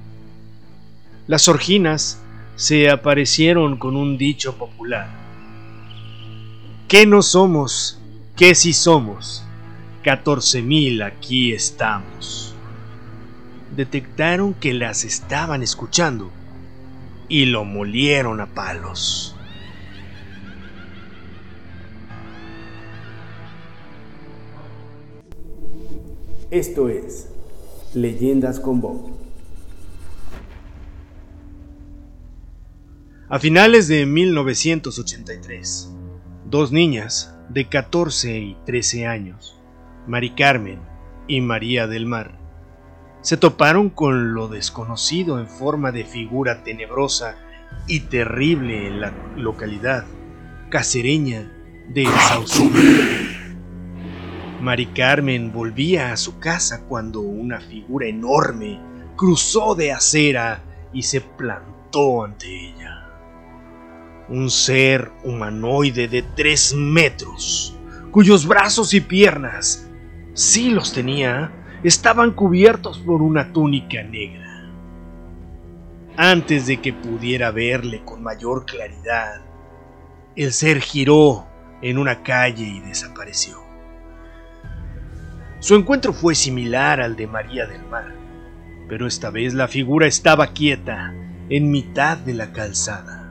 Las 1.26 1.48
orginas 1.48 2.22
se 2.56 2.90
aparecieron 2.90 3.78
con 3.78 3.96
un 3.96 4.18
dicho 4.18 4.56
popular. 4.56 5.23
¿Qué 6.94 7.06
no 7.06 7.22
somos? 7.22 7.98
¿Qué 8.36 8.54
si 8.54 8.72
somos? 8.72 9.42
14.000 10.04 11.04
aquí 11.04 11.52
estamos. 11.52 12.54
Detectaron 13.74 14.54
que 14.54 14.72
las 14.74 15.02
estaban 15.02 15.64
escuchando 15.64 16.30
y 17.28 17.46
lo 17.46 17.64
molieron 17.64 18.40
a 18.40 18.46
palos. 18.46 19.34
Esto 26.52 26.88
es 26.88 27.26
Leyendas 27.92 28.60
con 28.60 28.80
Bob. 28.80 29.10
A 33.28 33.40
finales 33.40 33.88
de 33.88 34.06
1983, 34.06 35.93
dos 36.54 36.70
niñas 36.70 37.34
de 37.48 37.68
14 37.68 38.38
y 38.38 38.56
13 38.64 39.08
años 39.08 39.58
Mari 40.06 40.30
Carmen 40.36 40.78
y 41.26 41.40
María 41.40 41.88
del 41.88 42.06
Mar, 42.06 42.38
se 43.22 43.36
toparon 43.36 43.90
con 43.90 44.34
lo 44.34 44.46
desconocido 44.46 45.40
en 45.40 45.48
forma 45.48 45.90
de 45.90 46.04
figura 46.04 46.62
tenebrosa 46.62 47.34
y 47.88 48.02
terrible 48.02 48.86
en 48.86 49.00
la 49.00 49.12
localidad 49.36 50.04
casereña 50.70 51.52
de 51.88 52.06
Saucillo. 52.28 52.70
Mari 54.60 54.86
Carmen 54.86 55.52
volvía 55.52 56.12
a 56.12 56.16
su 56.16 56.38
casa 56.38 56.84
cuando 56.84 57.18
una 57.18 57.60
figura 57.60 58.06
enorme 58.06 58.78
cruzó 59.16 59.74
de 59.74 59.90
acera 59.90 60.62
y 60.92 61.02
se 61.02 61.20
plantó 61.20 62.22
ante 62.22 62.46
ella. 62.46 63.03
Un 64.28 64.50
ser 64.50 65.12
humanoide 65.22 66.08
de 66.08 66.22
tres 66.22 66.74
metros, 66.74 67.76
cuyos 68.10 68.46
brazos 68.46 68.94
y 68.94 69.00
piernas 69.00 69.88
sí 70.32 70.70
los 70.70 70.92
tenía, 70.92 71.52
estaban 71.82 72.32
cubiertos 72.32 72.98
por 72.98 73.22
una 73.22 73.52
túnica 73.52 74.02
negra. 74.02 74.70
Antes 76.16 76.66
de 76.66 76.78
que 76.80 76.92
pudiera 76.92 77.50
verle 77.50 78.02
con 78.04 78.22
mayor 78.22 78.64
claridad, 78.64 79.42
el 80.36 80.52
ser 80.52 80.80
giró 80.80 81.46
en 81.82 81.98
una 81.98 82.22
calle 82.22 82.64
y 82.64 82.80
desapareció. 82.80 83.58
Su 85.58 85.74
encuentro 85.74 86.12
fue 86.12 86.34
similar 86.34 87.00
al 87.00 87.16
de 87.16 87.26
María 87.26 87.66
del 87.66 87.84
Mar, 87.86 88.14
pero 88.88 89.06
esta 89.06 89.30
vez 89.30 89.54
la 89.54 89.68
figura 89.68 90.06
estaba 90.06 90.48
quieta 90.48 91.14
en 91.48 91.70
mitad 91.70 92.16
de 92.16 92.34
la 92.34 92.52
calzada, 92.52 93.23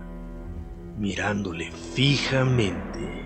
mirándole 0.98 1.72
fijamente. 1.72 3.26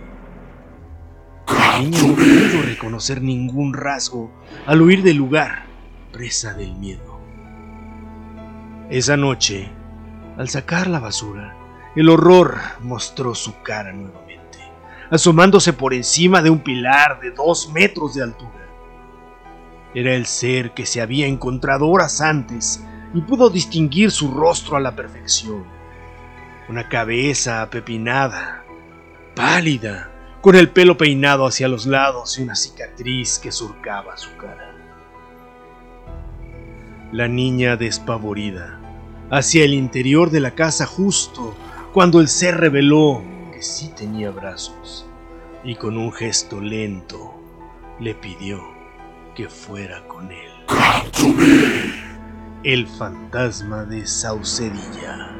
pequeña 1.45 2.01
no 2.01 2.15
pudo 2.15 2.62
reconocer 2.63 3.21
ningún 3.21 3.73
rasgo 3.73 4.32
al 4.65 4.82
huir 4.82 5.03
del 5.03 5.17
lugar, 5.17 5.65
presa 6.12 6.53
del 6.53 6.75
miedo. 6.75 7.19
Esa 8.89 9.17
noche, 9.17 9.69
al 10.38 10.49
sacar 10.49 10.88
la 10.88 10.99
basura, 10.99 11.56
el 11.95 12.10
horror 12.10 12.58
mostró 12.82 13.36
su 13.36 13.62
cara 13.62 13.91
nuevamente, 13.91 14.60
asomándose 15.10 15.73
por 15.73 15.93
encima 15.93 16.41
de 16.41 16.49
un 16.49 16.60
pilar 16.60 17.19
de 17.19 17.32
dos 17.32 17.71
metros 17.73 18.13
de 18.15 18.23
altura. 18.23 18.51
Era 19.93 20.13
el 20.13 20.25
ser 20.25 20.73
que 20.73 20.86
se 20.86 21.01
había 21.01 21.27
encontrado 21.27 21.88
horas 21.88 22.21
antes 22.21 22.84
y 23.13 23.21
pudo 23.21 23.49
distinguir 23.49 24.12
su 24.12 24.32
rostro 24.32 24.77
a 24.77 24.80
la 24.80 24.95
perfección. 24.95 25.76
Una 26.69 26.89
cabeza 26.89 27.62
apepinada, 27.62 28.65
pálida, 29.36 30.12
con 30.41 30.56
el 30.56 30.69
pelo 30.69 30.97
peinado 30.97 31.45
hacia 31.45 31.67
los 31.67 31.86
lados 31.86 32.38
y 32.38 32.43
una 32.43 32.56
cicatriz 32.56 33.39
que 33.39 33.51
surcaba 33.51 34.17
su 34.17 34.36
cara. 34.38 34.73
La 37.12 37.27
niña 37.27 37.77
despavorida 37.77 38.80
hacia 39.30 39.63
el 39.63 39.73
interior 39.73 40.30
de 40.30 40.39
la 40.39 40.51
casa 40.51 40.86
justo 40.86 41.56
cuando 41.93 42.19
el 42.19 42.27
ser 42.27 42.58
reveló 42.58 43.23
que 43.53 43.62
sí 43.62 43.91
tenía 43.95 44.32
brazos 44.32 45.06
y 45.63 45.75
con 45.75 45.97
un 45.97 46.12
gesto 46.12 46.62
lento 46.62 47.34
le 47.99 48.13
pidió 48.13 48.62
que 49.36 49.49
fuera 49.49 50.08
con 50.08 50.32
él. 50.32 50.51
El 52.63 52.88
fantasma 52.88 53.86
de 53.86 54.06
Saucedilla. 54.06 55.37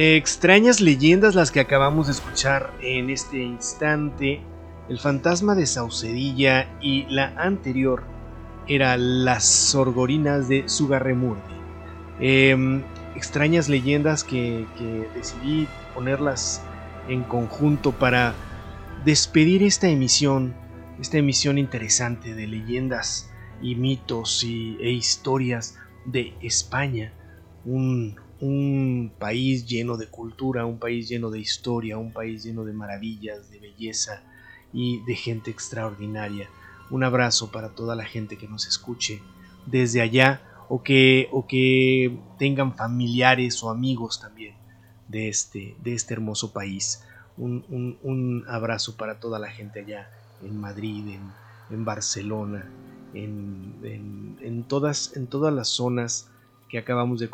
Extrañas 0.00 0.80
leyendas 0.80 1.34
las 1.34 1.50
que 1.50 1.58
acabamos 1.58 2.06
de 2.06 2.12
escuchar 2.12 2.72
en 2.80 3.10
este 3.10 3.42
instante. 3.42 4.40
El 4.88 5.00
fantasma 5.00 5.56
de 5.56 5.66
Saucedilla 5.66 6.68
y 6.80 7.06
la 7.12 7.34
anterior 7.36 8.04
era 8.68 8.96
Las 8.96 9.44
Sorgorinas 9.44 10.48
de 10.48 10.68
Sugarremurdi. 10.68 11.42
Em, 12.20 12.84
extrañas 13.16 13.68
leyendas 13.68 14.22
que, 14.22 14.66
que 14.78 15.08
decidí 15.16 15.66
ponerlas 15.96 16.62
en 17.08 17.24
conjunto 17.24 17.90
para 17.90 18.34
despedir 19.04 19.64
esta 19.64 19.88
emisión, 19.88 20.54
esta 21.00 21.18
emisión 21.18 21.58
interesante 21.58 22.36
de 22.36 22.46
leyendas 22.46 23.32
y 23.60 23.74
mitos 23.74 24.44
y, 24.44 24.78
e 24.80 24.92
historias 24.92 25.76
de 26.04 26.34
España, 26.40 27.12
un, 27.64 28.27
un 28.40 29.12
país 29.18 29.66
lleno 29.66 29.96
de 29.96 30.06
cultura, 30.06 30.64
un 30.64 30.78
país 30.78 31.08
lleno 31.08 31.30
de 31.30 31.40
historia, 31.40 31.98
un 31.98 32.12
país 32.12 32.44
lleno 32.44 32.64
de 32.64 32.72
maravillas, 32.72 33.50
de 33.50 33.58
belleza 33.58 34.22
y 34.72 35.00
de 35.04 35.14
gente 35.16 35.50
extraordinaria. 35.50 36.48
Un 36.90 37.04
abrazo 37.04 37.50
para 37.50 37.70
toda 37.70 37.96
la 37.96 38.04
gente 38.04 38.38
que 38.38 38.48
nos 38.48 38.66
escuche 38.66 39.20
desde 39.66 40.00
allá 40.00 40.40
o 40.68 40.82
que, 40.82 41.28
o 41.32 41.46
que 41.46 42.16
tengan 42.38 42.76
familiares 42.76 43.62
o 43.62 43.70
amigos 43.70 44.20
también 44.20 44.54
de 45.08 45.28
este, 45.28 45.76
de 45.82 45.94
este 45.94 46.14
hermoso 46.14 46.52
país. 46.52 47.02
Un, 47.36 48.44
abrazo 48.48 48.96
para 48.96 49.20
toda 49.20 49.38
la 49.38 49.48
gente 49.48 49.80
allá 49.80 50.10
en 50.42 50.60
Madrid, 50.60 51.04
en, 51.70 51.84
Barcelona, 51.84 52.68
en, 53.14 54.64
todas, 54.68 55.16
en 55.16 55.26
todas 55.26 55.52
las 55.52 55.68
zonas 55.68 56.28
que 56.68 56.78
acabamos 56.78 57.20
de, 57.20 57.30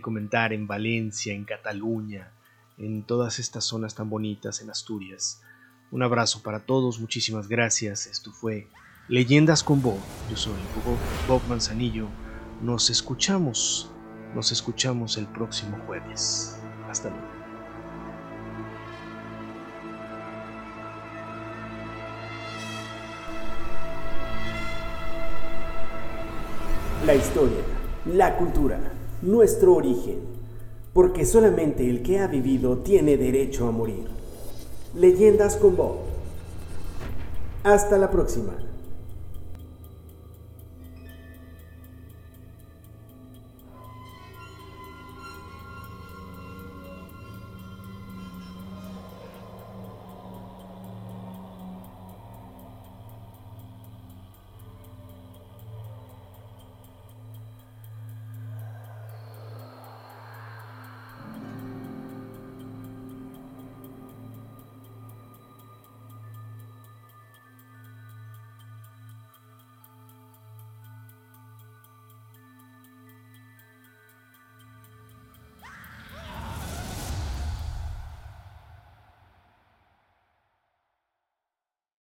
comentar, 0.00 0.52
en 0.52 0.66
Valencia, 0.66 1.32
en 1.32 1.44
Cataluña, 1.44 2.30
en 2.78 3.02
todas 3.02 3.38
estas 3.38 3.64
zonas 3.64 3.94
tan 3.94 4.10
bonitas, 4.10 4.60
en 4.60 4.70
Asturias. 4.70 5.42
Un 5.90 6.02
abrazo 6.02 6.42
para 6.42 6.60
todos, 6.60 7.00
muchísimas 7.00 7.48
gracias. 7.48 8.06
Esto 8.06 8.32
fue 8.32 8.68
Leyendas 9.08 9.62
con 9.62 9.80
Bob. 9.80 9.98
Yo 10.30 10.36
soy 10.36 10.52
Bob, 10.84 10.98
Bob 11.26 11.48
Manzanillo. 11.48 12.08
Nos 12.60 12.90
escuchamos, 12.90 13.90
nos 14.34 14.52
escuchamos 14.52 15.16
el 15.16 15.26
próximo 15.26 15.78
jueves. 15.86 16.58
Hasta 16.88 17.10
luego. 17.10 17.36
La 27.06 27.14
historia, 27.14 27.62
la 28.12 28.36
cultura, 28.36 28.78
nuestro 29.22 29.74
origen, 29.74 30.18
porque 30.92 31.24
solamente 31.24 31.88
el 31.88 32.02
que 32.02 32.20
ha 32.20 32.26
vivido 32.26 32.78
tiene 32.78 33.16
derecho 33.16 33.66
a 33.66 33.72
morir. 33.72 34.06
Leyendas 34.94 35.56
con 35.56 35.76
Bob. 35.76 35.96
Hasta 37.64 37.98
la 37.98 38.10
próxima. 38.10 38.52